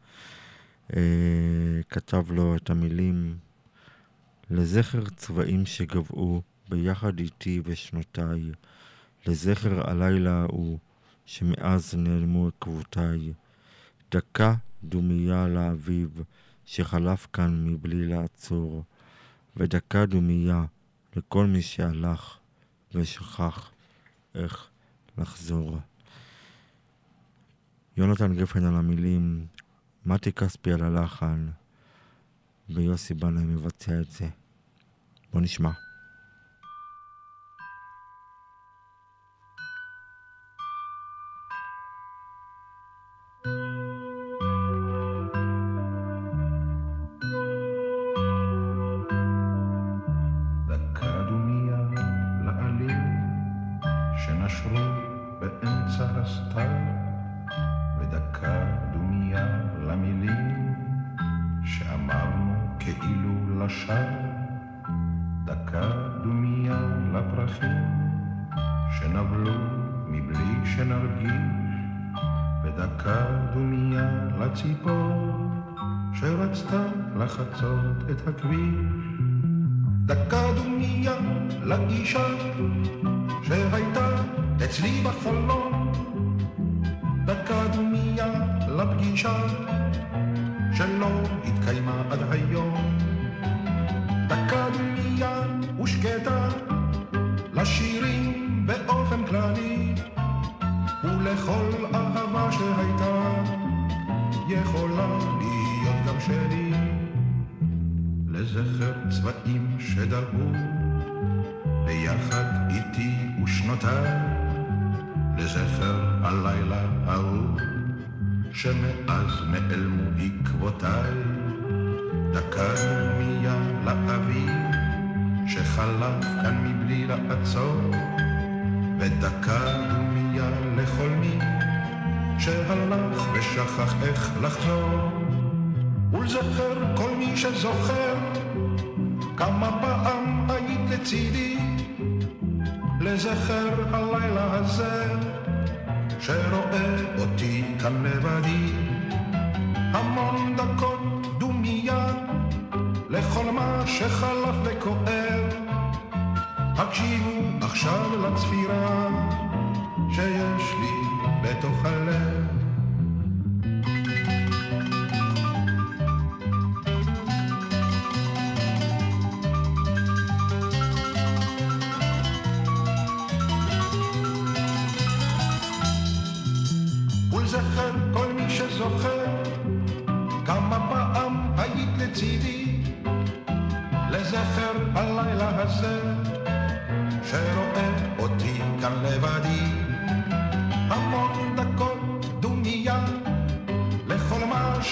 אה, 0.96 1.80
כתב 1.88 2.30
לו 2.30 2.56
את 2.56 2.70
המילים 2.70 3.38
לזכר 4.50 5.04
צבעים 5.16 5.66
שגבעו 5.66 6.42
ביחד 6.68 7.18
איתי 7.18 7.60
ושנותיי, 7.64 8.42
לזכר 9.26 9.90
הלילה 9.90 10.32
ההוא 10.32 10.78
שמאז 11.28 11.94
נעלמו 11.94 12.48
עקבותיי. 12.48 13.32
דקה 14.10 14.54
דומייה 14.84 15.48
לאביב 15.48 16.22
שחלף 16.64 17.26
כאן 17.32 17.66
מבלי 17.66 18.06
לעצור, 18.06 18.84
ודקה 19.56 20.06
דומייה 20.06 20.64
לכל 21.16 21.46
מי 21.46 21.62
שהלך 21.62 22.38
ושכח 22.94 23.70
איך 24.34 24.68
לחזור. 25.18 25.78
יונתן 27.96 28.34
גפן 28.34 28.64
על 28.64 28.74
המילים, 28.74 29.46
מתי 30.06 30.32
כספי 30.32 30.72
על 30.72 30.84
הלחן, 30.84 31.48
ויוסי 32.70 33.14
בנאי 33.14 33.44
מבצע 33.44 34.00
את 34.00 34.10
זה. 34.10 34.28
בוא 35.32 35.40
נשמע. 35.40 35.87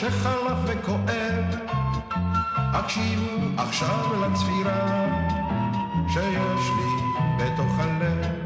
שחלף 0.00 0.58
וכואב. 0.64 1.44
הקשיבו 2.56 3.26
עכשיו 3.58 4.26
לצפירה 4.26 5.06
שיש 6.08 6.70
לי 6.76 6.90
בתוך 7.38 7.78
הלב 7.78 8.45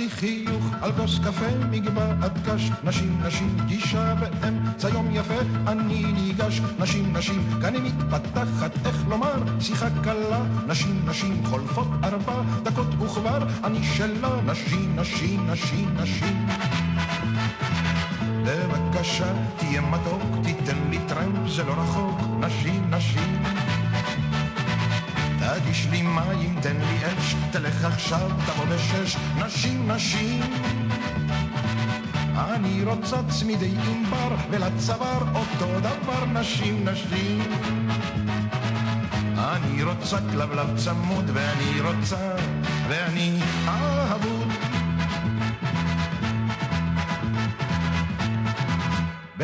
חצי 0.00 0.10
חיוך 0.10 0.64
על 0.82 0.92
כוס 0.92 1.18
קפה 1.18 1.56
מגבעת 1.70 2.32
קש. 2.48 2.70
נשים 2.84 3.20
נשים 3.24 3.56
גישה 3.66 4.14
באמצע 4.14 4.88
יום 4.88 5.08
יפה. 5.12 5.40
אני 5.66 6.12
ניגש 6.12 6.60
נשים 6.78 7.16
נשים 7.16 7.48
כאן 7.62 7.74
היא 7.74 7.82
מתפתחת 7.82 8.86
איך 8.86 9.04
לומר? 9.08 9.42
שיחה 9.60 9.86
קלה. 10.04 10.42
נשים 10.66 11.02
נשים 11.06 11.42
חולפות 11.46 11.88
ארבע 12.04 12.42
דקות 12.62 12.86
וכבר 13.02 13.38
אני 13.64 13.82
שלה. 13.82 14.40
נשים 14.46 14.96
נשים 14.96 15.50
נשים 15.50 15.96
נשים. 15.96 16.46
בבקשה 18.44 19.32
תהיה 19.56 19.80
מתוק 19.80 20.22
תיתן 20.42 20.78
לי 20.90 20.98
טרמפ 21.08 21.48
זה 21.48 21.64
לא 21.64 21.72
רחוק. 21.72 22.20
נשים 22.40 22.90
נשים 22.90 23.42
תגיש 25.62 25.86
לי 25.90 26.02
מים, 26.02 26.60
תן 26.62 26.76
לי 26.76 27.06
אש, 27.06 27.34
תלך 27.50 27.84
עכשיו, 27.84 28.30
תבוא 28.46 28.64
בשש, 28.64 29.16
נשים, 29.38 29.90
נשים. 29.90 30.40
אני 32.36 32.84
רוצה 32.84 33.16
צמידי 33.28 33.74
ענבר, 33.86 34.36
ולצוואר 34.50 35.22
אותו 35.34 35.80
דבר, 35.80 36.24
נשים, 36.32 36.88
נשים. 36.88 37.42
אני 39.38 39.82
רוצה 39.82 40.16
כלבלב 40.32 40.76
צמוד, 40.76 41.30
ואני 41.34 41.80
רוצה, 41.80 42.34
ואני 42.88 43.38
אהבות. 43.68 44.19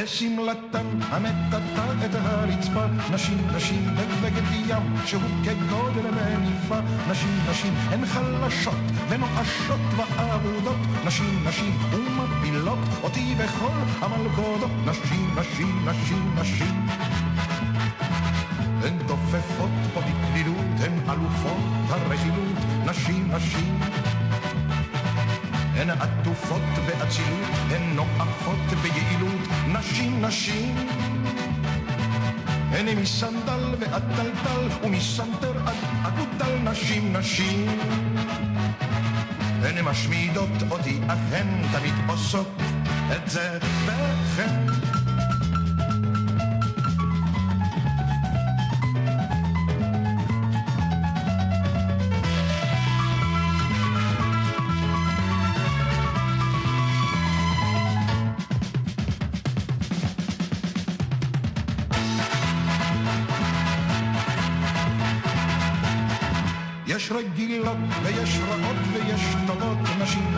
בשמלתן 0.06 0.86
המטאטה 1.00 1.86
את 2.04 2.14
הרצפה, 2.14 2.86
נשים, 3.12 3.38
נשים 3.56 3.94
בבגד 3.94 4.52
ים 4.68 4.96
שהוא 5.06 5.22
כגודל 5.44 6.10
מניפה, 6.10 6.78
נשים, 7.10 7.38
נשים 7.50 7.74
הן 7.76 8.06
חלשות 8.06 8.74
ונואשות 9.08 9.80
ועבודות, 9.96 10.76
נשים, 11.04 11.44
נשים 11.48 11.78
ומפילות 11.90 12.78
אותי 13.02 13.34
בכל 13.34 13.78
המלכודות, 14.00 14.70
נשים, 14.86 15.34
נשים, 15.38 15.88
נשים, 15.88 16.36
נשים. 16.40 16.86
הן 18.82 18.98
תופפות 19.06 19.70
פה 19.94 20.00
בקלילות, 20.00 20.66
הן 20.80 21.10
אלופות 21.10 21.62
הרכילות, 21.88 22.56
נשים, 22.86 23.30
נשים. 23.34 23.80
הן 25.76 25.90
עטופות 25.90 26.62
באצילות, 26.86 27.50
הן 27.70 27.96
נואפות 27.96 28.78
ביעילות, 28.82 29.40
נשים, 29.68 30.24
נשים. 30.24 30.74
הן 32.70 32.98
מסנדל 32.98 33.74
ועד 33.78 34.02
טלטל, 34.16 34.68
ומסנטר 34.82 35.52
עד 35.66 35.76
אגודל, 36.02 36.70
נשים, 36.70 37.16
נשים. 37.16 37.66
הן 39.62 39.84
משמידות 39.84 40.62
אותי, 40.70 41.00
אך 41.08 41.18
הן 41.32 41.62
תמיד 41.72 41.94
עושות 42.08 42.48
את 43.16 43.30
זה 43.30 43.58
בחן. 43.86 44.65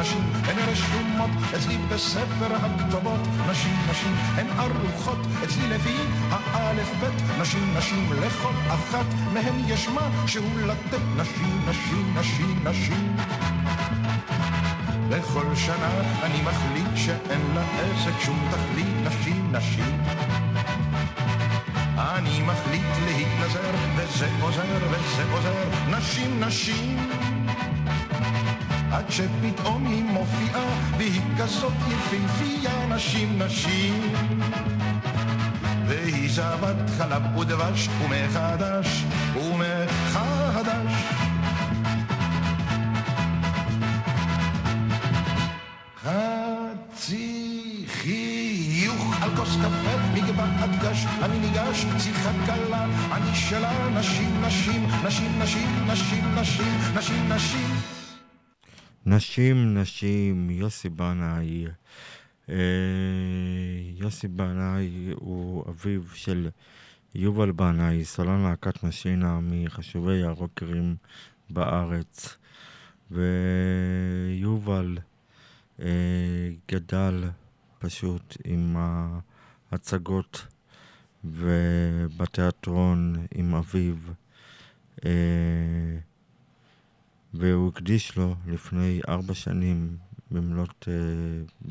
נשים, 0.01 0.33
הן 0.45 0.57
רשומות 0.59 1.31
אצלי 1.57 1.77
בספר 1.79 2.55
הכתובות, 2.55 3.21
נשים, 3.51 3.77
נשים, 3.91 4.15
הן 4.37 4.47
ערוכות 4.59 5.19
אצלי 5.45 5.69
לפי 5.69 5.97
האלף 6.31 6.91
בית, 7.01 7.41
נשים, 7.41 7.75
נשים, 7.77 8.13
לכל 8.13 8.53
אחת 8.69 9.07
מהן 9.33 9.55
יש 9.67 9.89
משהו 9.89 10.45
לתת, 10.67 11.03
נשים, 11.17 11.61
נשים, 11.69 12.15
נשים, 12.19 12.65
נשים. 12.65 13.17
לכל 15.11 15.55
שנה 15.55 15.91
אני 16.23 16.43
מחליט 16.43 16.97
שאין 16.97 17.41
לעסק 17.55 18.21
שום 18.21 18.49
תכלית, 18.51 18.87
נשים, 19.05 19.53
נשים. 19.53 20.03
אני 21.99 22.43
מחליט 22.43 22.85
להתנזר, 23.05 23.75
וזה 23.97 24.29
עוזר, 24.41 24.63
וזה 24.91 25.25
עוזר, 25.33 25.55
נשים, 25.91 26.41
נשים. 26.41 26.99
עד 28.99 29.11
שפתאום 29.11 29.87
היא 29.87 30.05
מופיעה, 30.05 30.65
והיא 30.97 31.21
כזאת 31.39 31.73
יפהפייה, 31.89 32.87
נשים, 32.87 33.43
נשים. 33.43 34.13
והיא 35.87 36.31
זבת 36.31 36.91
חלב 36.99 37.37
ודבש, 37.37 37.89
ומחדש, 38.05 39.05
ומחדש. 39.37 40.93
חצי 46.03 47.85
חיוך 47.87 49.23
על 49.23 49.37
כוס 49.37 49.57
קפה, 49.57 49.97
מגבעת 50.15 50.83
גש, 50.83 51.07
אני 51.23 51.39
ניגש, 51.39 51.87
שיחה 51.99 52.31
קלה, 52.47 52.85
אני 53.13 53.35
שלה, 53.35 53.89
נשים, 53.89 54.45
נשים, 54.45 54.87
נשים, 55.05 55.39
נשים, 55.39 55.71
נשים, 55.89 56.35
נשים, 56.37 56.75
נשים, 56.95 57.33
נשים. 57.33 57.98
נשים, 59.11 59.79
נשים, 59.79 60.51
יוסי 60.51 60.89
בנאי. 60.89 61.67
אה, 62.49 62.55
יוסי 63.97 64.29
בנאי 64.29 65.11
הוא 65.15 65.65
אביו 65.71 66.03
של 66.15 66.49
יובל 67.15 67.51
בנאי, 67.51 68.05
סולן 68.05 68.43
להקת 68.43 68.83
משינה 68.83 69.39
מחשובי 69.43 70.23
הרוקרים 70.23 70.97
בארץ. 71.51 72.37
ויובל 73.11 74.99
אה, 75.81 76.51
גדל 76.71 77.25
פשוט 77.79 78.37
עם 78.45 78.77
ההצגות 79.71 80.47
ובתיאטרון 81.25 83.27
עם 83.35 83.55
אביו. 83.55 83.97
והוא 87.35 87.69
הקדיש 87.69 88.17
לו 88.17 88.35
לפני 88.47 89.01
ארבע 89.09 89.35
שנים 89.35 89.97
במלאת, 90.31 90.89
אה, 90.89 90.95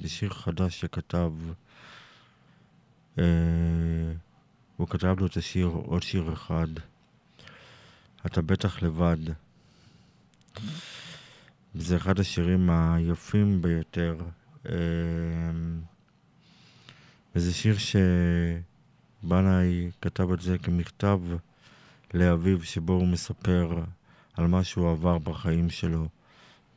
בשיר 0.01 0.29
חדש 0.29 0.81
שכתב, 0.81 1.34
אה, 3.19 3.23
הוא 4.77 4.88
כתב 4.88 5.15
לו 5.19 5.25
את 5.25 5.38
השיר, 5.38 5.67
עוד 5.67 6.03
שיר 6.03 6.34
אחד, 6.34 6.67
אתה 8.25 8.41
בטח 8.41 8.84
לבד. 8.84 9.17
זה 11.75 11.95
אחד 11.97 12.19
השירים 12.19 12.69
היפים 12.69 13.61
ביותר. 13.61 14.17
אה, 14.69 14.73
וזה 17.35 17.53
שיר 17.53 17.75
שבנאי 19.23 19.91
כתב 20.01 20.31
את 20.31 20.41
זה 20.41 20.57
כמכתב 20.57 21.19
לאביו, 22.13 22.63
שבו 22.63 22.93
הוא 22.93 23.07
מספר 23.07 23.84
על 24.38 24.47
מה 24.47 24.64
שהוא 24.64 24.91
עבר 24.91 25.18
בחיים 25.18 25.69
שלו 25.69 26.07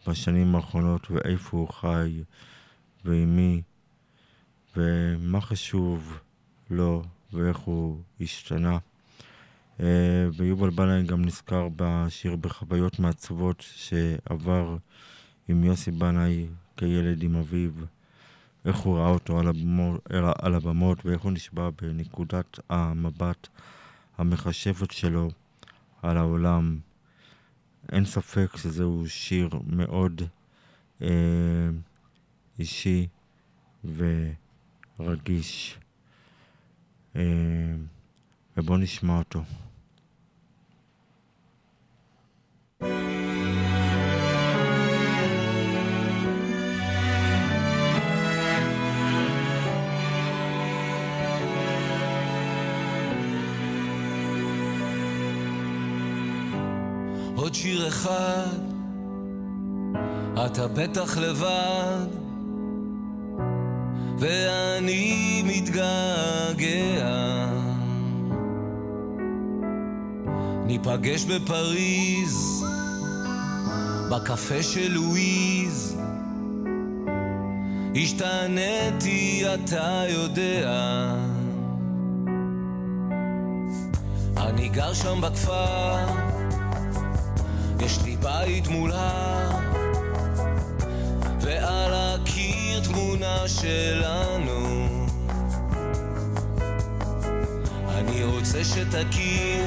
בשנים 0.07 0.55
האחרונות, 0.55 1.11
ואיפה 1.11 1.57
הוא 1.57 1.69
חי, 1.69 2.23
ועם 3.05 3.37
מי, 3.37 3.63
ומה 4.77 5.41
חשוב 5.41 6.19
לו, 6.71 7.03
ואיך 7.33 7.59
הוא 7.59 8.01
השתנה. 8.21 8.79
אה, 9.81 10.29
ויובל 10.33 10.71
בנאי 10.71 11.03
גם 11.03 11.25
נזכר 11.25 11.69
בשיר 11.77 12.37
בחוויות 12.37 12.99
מעצבות 12.99 13.61
שעבר 13.61 14.77
עם 15.49 15.65
יוסי 15.65 15.91
בנאי 15.91 16.47
כילד 16.77 17.23
עם 17.23 17.37
אביו, 17.37 17.71
איך 18.65 18.77
הוא 18.77 18.99
ראה 18.99 19.09
אותו 19.09 19.39
על 19.39 19.49
הבמות, 19.49 20.01
על 20.43 20.55
הבמות 20.55 21.07
ואיך 21.07 21.21
הוא 21.23 21.33
נשבע 21.33 21.71
בנקודת 21.83 22.59
המבט 22.71 23.49
המכשפת 24.19 24.91
שלו 24.91 25.31
על 26.03 26.17
העולם. 26.17 26.79
אין 27.93 28.05
ספק 28.05 28.57
שזהו 28.57 29.09
שיר 29.09 29.49
מאוד 29.67 30.23
אה, 31.03 31.09
אישי 32.59 33.07
ורגיש. 34.99 35.79
אה, 37.17 37.23
ובואו 38.57 38.79
נשמע 38.79 39.19
אותו. 39.19 39.43
עוד 57.51 57.55
שיר 57.55 57.89
אחד, 57.89 58.59
אתה 60.47 60.69
בטח 60.69 61.19
לבד, 61.19 62.07
ואני 64.19 65.43
מתגעגע. 65.47 67.47
ניפגש 70.67 71.25
בפריז, 71.25 72.65
בקפה 74.11 74.63
של 74.63 74.93
לואיז. 74.93 75.97
השתנתי, 77.95 79.43
אתה 79.55 80.05
יודע. 80.09 81.15
אני 84.37 84.69
גר 84.69 84.95
שם 84.95 85.21
בכפר, 85.21 86.30
בית 88.45 88.69
מול 88.69 88.93
הר, 88.93 89.51
ועל 91.41 91.93
הקיר 91.95 92.81
תמונה 92.81 93.49
שלנו. 93.49 94.89
אני 97.89 98.25
רוצה 98.25 98.65
שתכיר, 98.65 99.65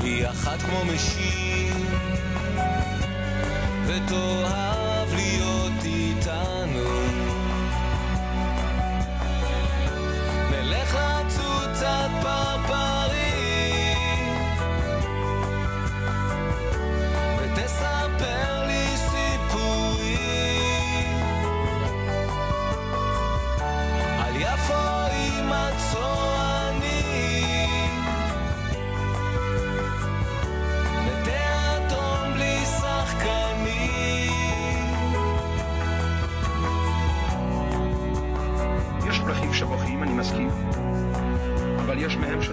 היא 0.00 0.26
אחת 0.26 0.62
כמו 0.62 0.84
משיר, 0.84 1.74
ותאהב 3.86 4.79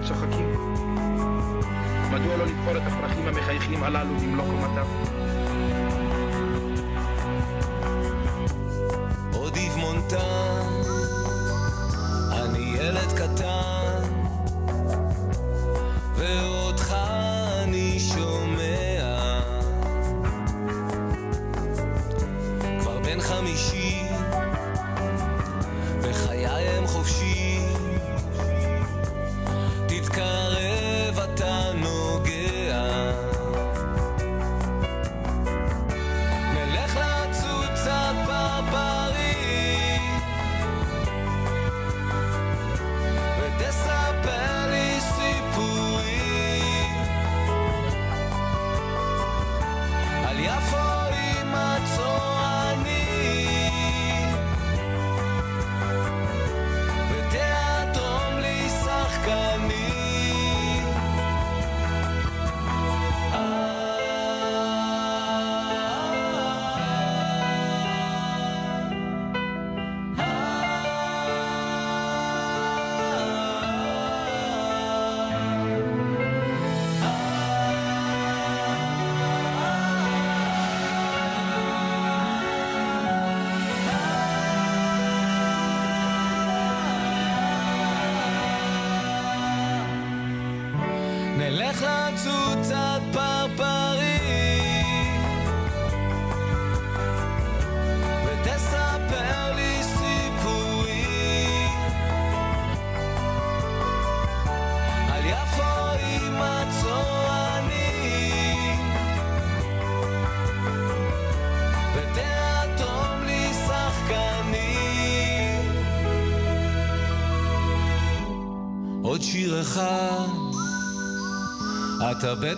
שצוחקים. 0.08 0.50
מדוע 2.12 2.38
לא 2.38 2.46
לתפור 2.46 2.78
את 2.78 2.82
הפרחים 2.88 3.28
המחייכים 3.28 3.84
הללו 3.84 4.16
במלוא 4.16 4.46
קומתם? 4.46 4.86
inclined 91.88 92.18
to 92.18 92.47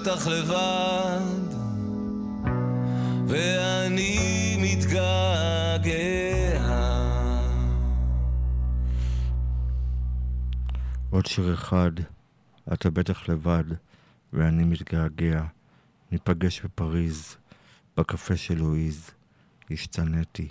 בטח 0.10 0.27
לבד, 0.27 1.19
ואני 3.27 4.57
מתגעגע. 4.61 5.90
עוד 11.10 11.26
שיר 11.26 11.53
אחד, 11.53 11.91
אתה 12.73 12.90
בטח 12.90 13.30
לבד, 13.30 13.64
ואני 14.34 14.64
מתגעגע. 14.64 15.44
ניפגש 16.11 16.61
בפריז, 16.61 17.36
בקפה 17.98 18.38
של 18.38 18.57
לואיז. 18.57 19.11
השתנתי, 19.72 20.48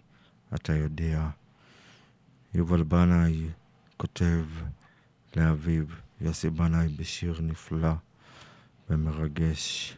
אתה 0.55 0.73
יודע. 0.73 1.29
יובל 2.55 2.83
בנאי 2.83 3.49
כותב 3.97 4.45
לאביו, 5.37 5.85
יוסי 6.21 6.51
בנאי 6.51 6.89
בשיר 6.89 7.41
נפלא 7.43 7.93
ומרגש. 8.91 9.97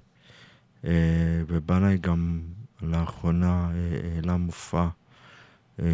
אה, 0.85 1.43
ובנאי 1.47 1.99
גם 1.99 2.41
לאחרונה 2.83 3.71
אה, 3.75 4.11
העלה 4.15 4.37
מופע 4.37 4.87
אה, 5.81 5.87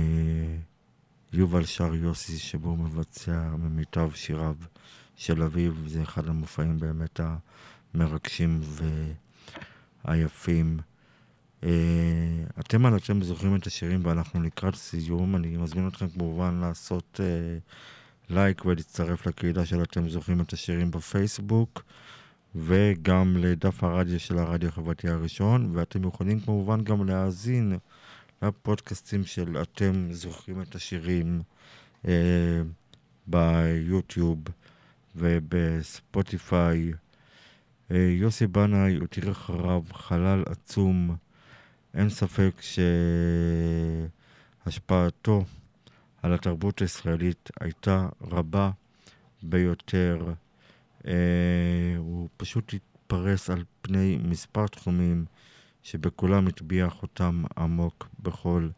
יובל 1.32 1.64
שר 1.64 1.94
יוסי, 1.94 2.38
שבו 2.38 2.76
מבצע 2.76 3.50
ממיטב 3.58 4.10
שיריו 4.14 4.54
של 5.16 5.42
אביו. 5.42 5.72
זה 5.86 6.02
אחד 6.02 6.28
המופעים 6.28 6.78
באמת 6.78 7.20
המרגשים 7.94 8.60
והיפים. 10.04 10.78
אתם 12.60 12.86
על 12.86 12.96
אתם 12.96 13.22
זוכרים 13.22 13.56
את 13.56 13.66
השירים 13.66 14.00
ואנחנו 14.04 14.42
לקראת 14.42 14.74
סיום. 14.74 15.36
אני 15.36 15.56
מזמין 15.56 15.88
אתכם 15.88 16.08
כמובן 16.08 16.54
לעשות 16.60 17.20
לייק 18.30 18.64
ולהצטרף 18.64 19.26
לקהילה 19.26 19.66
של 19.66 19.82
אתם 19.82 20.08
זוכרים 20.08 20.40
את 20.40 20.52
השירים 20.52 20.90
בפייסבוק. 20.90 21.82
וגם 22.56 23.36
לדף 23.36 23.84
הרדיו 23.84 24.20
של 24.20 24.38
הרדיו 24.38 24.68
החברתי 24.68 25.08
הראשון, 25.08 25.70
ואתם 25.76 26.08
יכולים 26.08 26.40
כמובן 26.40 26.84
גם 26.84 27.08
להאזין 27.08 27.78
לפודקאסטים 28.42 29.24
של 29.24 29.62
אתם 29.62 30.12
זוכרים 30.12 30.62
את 30.62 30.74
השירים 30.74 31.42
אה, 32.08 32.62
ביוטיוב 33.26 34.38
ובספוטיפיי. 35.16 36.92
אה, 37.90 37.96
יוסי 37.96 38.46
בנאי 38.46 38.94
הותיר 38.94 39.30
אחריו 39.30 39.82
חלל 39.92 40.42
עצום. 40.46 41.16
אין 41.94 42.10
ספק 42.10 42.52
שהשפעתו 44.66 45.44
על 46.22 46.34
התרבות 46.34 46.80
הישראלית 46.80 47.50
הייתה 47.60 48.08
רבה 48.20 48.70
ביותר. 49.42 50.32
Uh, 51.06 51.08
הוא 51.98 52.28
פשוט 52.36 52.74
התפרס 52.74 53.50
על 53.50 53.64
פני 53.82 54.18
מספר 54.22 54.66
תחומים 54.66 55.24
שבכולם 55.82 56.46
הטביע 56.46 56.90
חותם 56.90 57.44
עמוק 57.58 58.08
בכל 58.20 58.68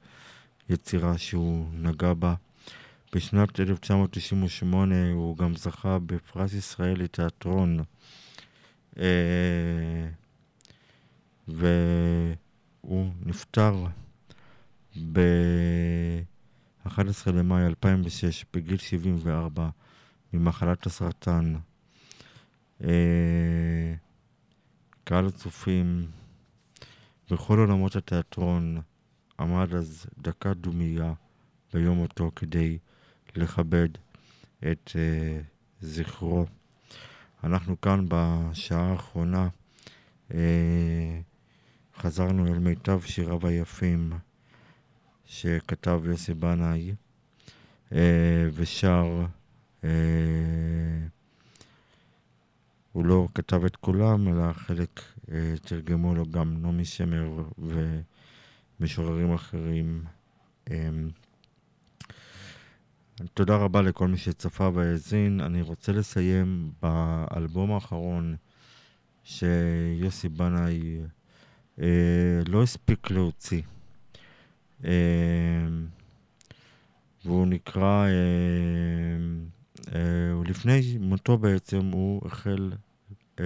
יצירה 0.69 1.19
שהוא 1.19 1.67
נגע 1.73 2.15
בה. 2.15 2.35
בשנת 3.15 3.61
1998 3.61 5.11
הוא 5.13 5.37
גם 5.37 5.55
זכה 5.55 5.99
בפרס 6.07 6.55
ישראל 6.55 7.03
לתיאטרון, 7.03 7.81
uh, 8.95 8.99
והוא 11.49 13.11
נפטר 13.23 13.87
ב-11 15.13 16.91
למאי 17.33 17.67
2006 17.67 18.45
בגיל 18.55 18.77
74 18.77 19.69
ממחלת 20.33 20.87
הסרטן. 20.87 21.55
אה, 22.85 23.95
קהל 25.05 25.27
הצופים 25.27 26.11
בכל 27.31 27.59
עולמות 27.59 27.97
התיאטרון 27.97 28.81
עמד 29.41 29.75
אז 29.75 30.07
דקה 30.19 30.55
דומייה 30.55 31.13
ביום 31.75 31.97
מותו 31.97 32.31
כדי 32.37 32.79
לכבד 33.37 33.89
את 34.73 34.91
אה, 34.97 35.41
זכרו. 35.81 36.47
אנחנו 37.45 37.81
כאן 37.81 38.07
בשעה 38.09 38.91
האחרונה 38.91 39.49
אה, 40.35 41.21
חזרנו 41.99 42.47
אל 42.47 42.59
מיטב 42.59 43.01
שיריו 43.01 43.47
היפים 43.47 44.13
שכתב 45.27 46.01
יוסי 46.05 46.35
בנאי 46.35 46.95
אה, 47.93 48.49
ושר 48.53 49.27
אה, 49.85 49.91
הוא 52.93 53.07
לא 53.07 53.29
כתב 53.35 53.65
את 53.65 53.77
כולם, 53.77 54.29
אלא 54.29 54.53
חלק 54.53 55.03
אה, 55.33 55.55
תרגמו 55.63 56.15
לו 56.15 56.27
גם 56.31 56.63
נעמי 56.63 56.85
שמר 56.85 57.45
ומשוררים 58.81 59.33
אחרים. 59.35 60.05
אה, 60.71 60.91
תודה 63.35 63.57
רבה 63.57 63.83
לכל 63.83 64.09
מי 64.09 64.19
שצפה 64.19 64.71
והאזין. 64.75 65.41
אני 65.41 65.63
רוצה 65.63 65.93
לסיים 65.93 66.71
באלבום 66.83 67.73
האחרון 67.73 68.37
שיוסי 69.25 70.29
בנאי 70.29 71.01
אה, 71.81 72.43
לא 72.47 72.63
הספיק 72.63 73.11
להוציא. 73.11 73.63
אה, 74.85 74.91
והוא 77.25 77.47
נקרא 77.47 78.07
אה, 78.07 78.11
אה, 79.95 80.01
לפני 80.45 80.99
מותו 81.01 81.39
בעצם 81.39 81.81
הוא 81.93 82.27
החל 82.27 82.73
אה, 83.41 83.45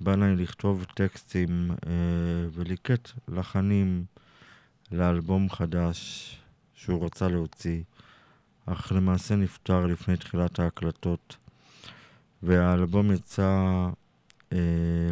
בנאי 0.00 0.36
לכתוב 0.36 0.84
טקסטים 0.94 1.70
אה, 1.70 1.92
וליקט 2.52 3.10
לחנים 3.28 4.04
לאלבום 4.92 5.50
חדש 5.50 6.38
שהוא 6.74 7.04
רצה 7.04 7.28
להוציא, 7.28 7.82
אך 8.66 8.92
למעשה 8.92 9.36
נפטר 9.36 9.86
לפני 9.86 10.16
תחילת 10.16 10.58
ההקלטות, 10.58 11.36
והאלבום 12.42 13.12
יצא 13.12 13.88
אה, 14.52 14.58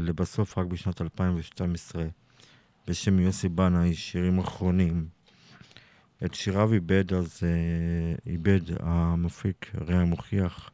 לבסוף 0.01 0.59
רק 0.59 0.67
בשנת 0.67 1.03
2012 1.03 2.05
בשם 2.87 3.19
יוסי 3.19 3.49
בנאי, 3.49 3.95
שירים 3.95 4.39
אחרונים. 4.39 5.09
את 6.25 6.35
שיריו 6.35 6.73
איבד 6.73 7.15
אז, 7.15 7.41
אה, 7.43 8.33
איבד 8.33 8.61
המפיק 8.81 9.73
ראם 9.89 10.07
מוכיח, 10.09 10.71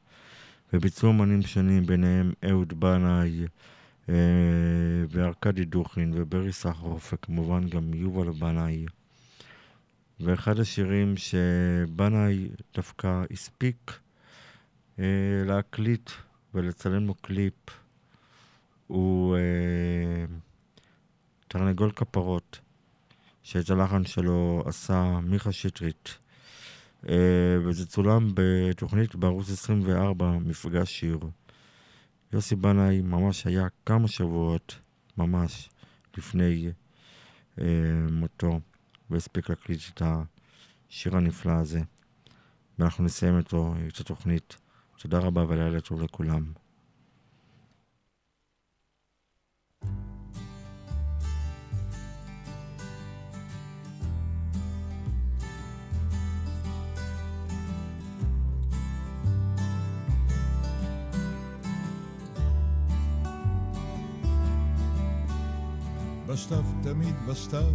וביצעו 0.73 1.11
אמנים 1.11 1.43
שונים, 1.43 1.87
ביניהם 1.87 2.33
אהוד 2.51 2.81
בנאי 2.81 3.47
אה, 4.09 4.15
וארכדי 5.09 5.65
דוכין 5.65 6.13
וברי 6.15 6.53
סחרוף, 6.53 7.13
וכמובן 7.13 7.69
גם 7.69 7.95
יובל 7.95 8.31
בנאי. 8.31 8.87
ואחד 10.21 10.61
השירים 10.61 11.15
שבנאי 11.17 12.49
דווקא 12.75 13.25
הספיק 13.31 13.99
אה, 14.99 15.05
להקליט 15.45 16.11
ולצלם 16.55 17.07
לו 17.07 17.15
קליפ 17.15 17.71
הוא 18.87 19.37
אה, 19.37 20.25
תרנגול 21.49 21.91
כפרות. 21.91 22.66
שאת 23.47 23.71
הלחן 23.71 24.05
שלו 24.05 24.63
עשה 24.67 25.21
מיכה 25.23 25.53
שטרית. 25.53 26.19
Uh, 27.05 27.09
וזה 27.65 27.87
צולם 27.87 28.31
בתוכנית 28.35 29.15
בערוץ 29.15 29.51
24, 29.51 30.31
מפגש 30.31 31.01
שיר. 31.01 31.19
יוסי 32.33 32.57
בנאי 32.57 33.01
ממש 33.01 33.47
היה 33.47 33.67
כמה 33.87 34.09
שבועות, 34.09 34.79
ממש, 35.19 35.71
לפני 36.17 36.73
uh, 37.57 37.63
מותו, 38.11 38.61
והספיק 39.11 39.51
להקליט 39.51 39.81
את 39.95 40.03
השיר 40.89 41.17
הנפלא 41.17 41.53
הזה. 41.53 41.81
ואנחנו 42.79 43.05
נסיים 43.05 43.39
איתו, 43.39 43.75
את 43.89 44.01
התוכנית. 44.01 44.57
תודה 44.99 45.19
רבה 45.19 45.45
ולילה 45.49 45.81
טוב 45.81 46.03
לכולם. 46.03 46.53
בסתיו 66.27 66.65
תמיד 66.83 67.15
בסתיו, 67.29 67.73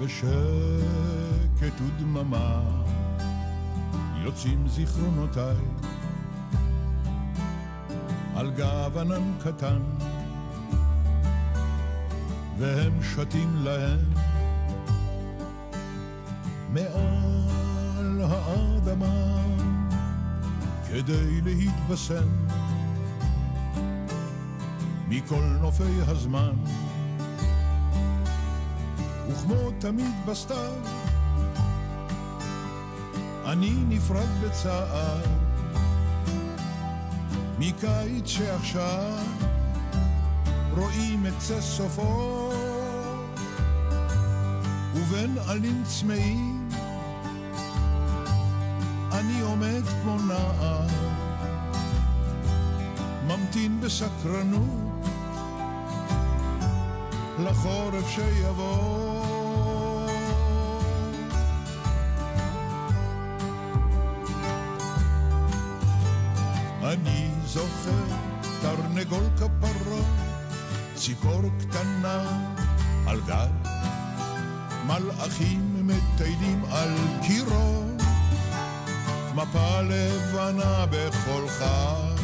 בשקט 0.00 1.80
ודממה, 1.80 2.62
יוצאים 4.24 4.68
זיכרונותיי 4.68 5.56
על 8.36 8.50
גב 8.50 8.98
ענן 8.98 9.32
קטן, 9.40 9.82
והם 12.58 13.02
שתים 13.02 13.56
להם 13.64 14.12
מעל 16.72 18.20
האדמה 18.20 19.42
כדי 20.88 21.40
להתבשם. 21.40 22.28
מכל 25.14 25.42
נופי 25.60 26.00
הזמן. 26.06 26.52
וכמו 29.28 29.70
תמיד 29.78 30.14
בסתיו, 30.26 30.74
אני 33.44 33.72
נפרד 33.88 34.28
בצער 34.42 35.20
מקיץ 37.58 38.26
שעכשיו 38.26 39.18
רואים 40.76 41.26
את 41.26 41.32
צא 41.38 41.60
סופו 41.60 42.52
ובין 44.94 45.36
עלים 45.48 45.82
צמאים 45.84 46.68
אני 49.12 49.40
עומד 49.40 49.82
כמו 50.02 50.16
נער 50.28 50.86
ממתין 53.26 53.80
בסקרנות 53.80 54.91
לחורף 57.42 58.08
שיבוא. 58.08 59.22
אני 66.82 67.28
זוכר 67.44 68.04
תרנגול 68.62 69.24
כפרות, 69.36 70.04
ציפור 70.94 71.42
קטנה 71.60 72.44
על 73.06 73.20
גל, 73.26 73.48
מלאכים 74.86 75.86
מטיילים 75.86 76.64
על 76.70 76.90
קירו, 77.22 77.84
מפה 79.34 79.80
לבנה 79.80 80.86
בכל 80.90 81.48
חג, 81.48 82.22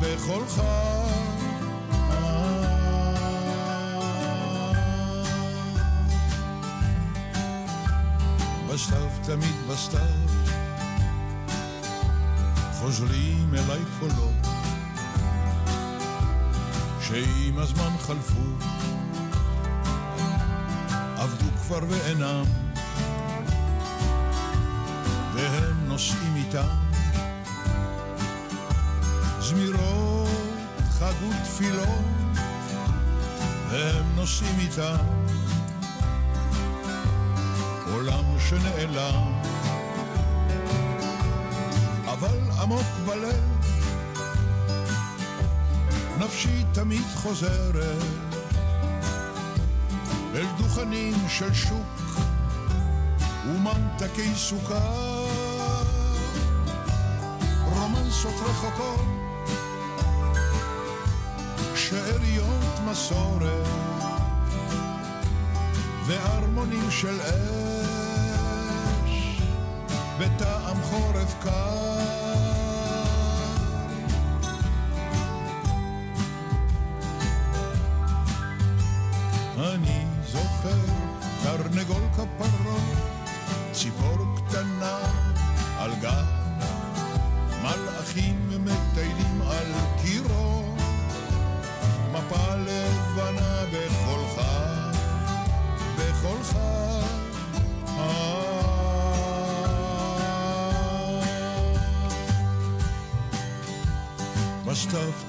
בכל 0.00 0.42
חג. 0.48 1.01
תמיד 9.32 9.54
בסתיו, 9.70 10.00
חוזרים 12.72 13.54
אליי 13.54 13.80
קולות 14.00 14.46
שעם 17.00 17.58
הזמן 17.58 17.98
חלפו, 17.98 18.66
עבדו 21.16 21.46
כבר 21.62 21.78
ואינם, 21.88 22.44
והם 25.34 25.88
נושאים 25.88 26.36
איתם. 26.36 26.68
זמירות, 29.40 30.28
חג 30.98 31.12
ותפילות, 31.28 32.04
והם 33.70 34.16
נושאים 34.16 34.60
איתם 34.60 35.21
שנעלם. 38.52 39.32
אבל 42.04 42.38
עמוק 42.60 42.86
בלב, 43.06 43.42
נפשי 46.18 46.64
תמיד 46.72 47.06
חוזרת 47.14 48.02
אל 50.34 50.46
דוכנים 50.58 51.14
של 51.28 51.54
שוק 51.54 52.12
וממתקי 53.46 54.34
סוכר, 54.34 55.26
רומנסות 57.64 58.34
רחוקות, 58.44 59.06
שאריות 61.74 62.80
מסורת 62.90 63.66
וארמונים 66.06 66.90
של 66.90 67.20
אש. 67.20 67.91
בטעם 70.22 70.82
חורף 70.82 71.34
קר. 71.42 72.22
אני 79.56 80.04
זוכר 80.26 80.78
תרנגול 81.42 82.02
כפרות, 82.12 82.82
ציפור 83.72 84.11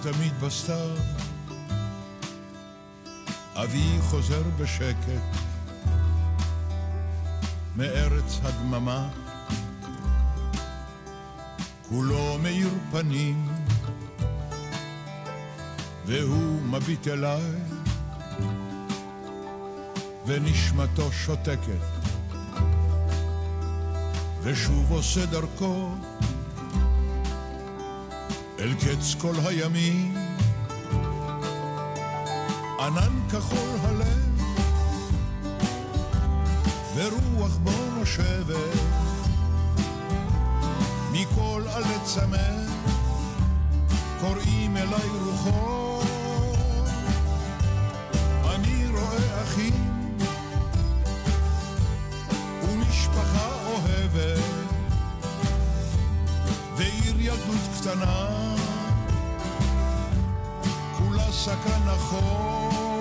תמיד 0.03 0.39
בסתיו, 0.39 0.89
אבי 3.55 3.97
חוזר 4.01 4.41
בשקט 4.57 5.37
מארץ 7.75 8.39
הדממה, 8.43 9.09
כולו 11.89 12.37
מאיר 12.41 12.69
פנים, 12.91 13.47
והוא 16.05 16.61
מביט 16.61 17.07
אליי, 17.07 17.51
ונשמתו 20.25 21.11
שותקת, 21.11 21.83
ושוב 24.41 24.91
עושה 24.91 25.25
דרכו 25.25 25.89
אל 28.63 28.73
קץ 28.73 29.15
כל 29.21 29.33
הימים, 29.45 30.15
ענן 32.79 33.29
כחול 33.31 33.69
הלב, 33.81 34.41
ורוח 36.95 37.57
בו 37.57 37.71
נושבת, 37.97 38.79
מכל 41.11 41.63
עלי 41.73 41.99
צמא, 42.03 42.37
קוראים 44.21 44.77
אליי 44.77 45.09
רוחו, 45.25 46.01
אני 48.55 48.87
רואה 48.87 49.43
אחים, 49.43 50.17
ומשפחה 52.63 53.49
אוהבת, 53.65 54.43
ועיר 56.77 57.21
ילדות 57.21 57.61
קטנה, 57.79 58.42
כולה 61.45 61.55
סכן 61.55 62.92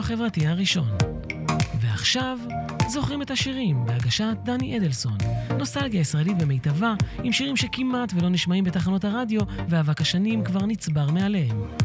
החברתי 0.00 0.46
הראשון. 0.46 0.88
ועכשיו, 1.80 2.38
זוכרים 2.88 3.22
את 3.22 3.30
השירים 3.30 3.86
בהגשת 3.86 4.36
דני 4.44 4.76
אדלסון. 4.78 5.16
נוסטלגיה 5.58 6.00
ישראלית 6.00 6.38
במיטבה, 6.38 6.94
עם 7.22 7.32
שירים 7.32 7.56
שכמעט 7.56 8.12
ולא 8.14 8.28
נשמעים 8.28 8.64
בתחנות 8.64 9.04
הרדיו, 9.04 9.40
ואבק 9.68 10.00
השנים 10.00 10.44
כבר 10.44 10.66
נצבר 10.66 11.10
מעליהם. 11.10 11.79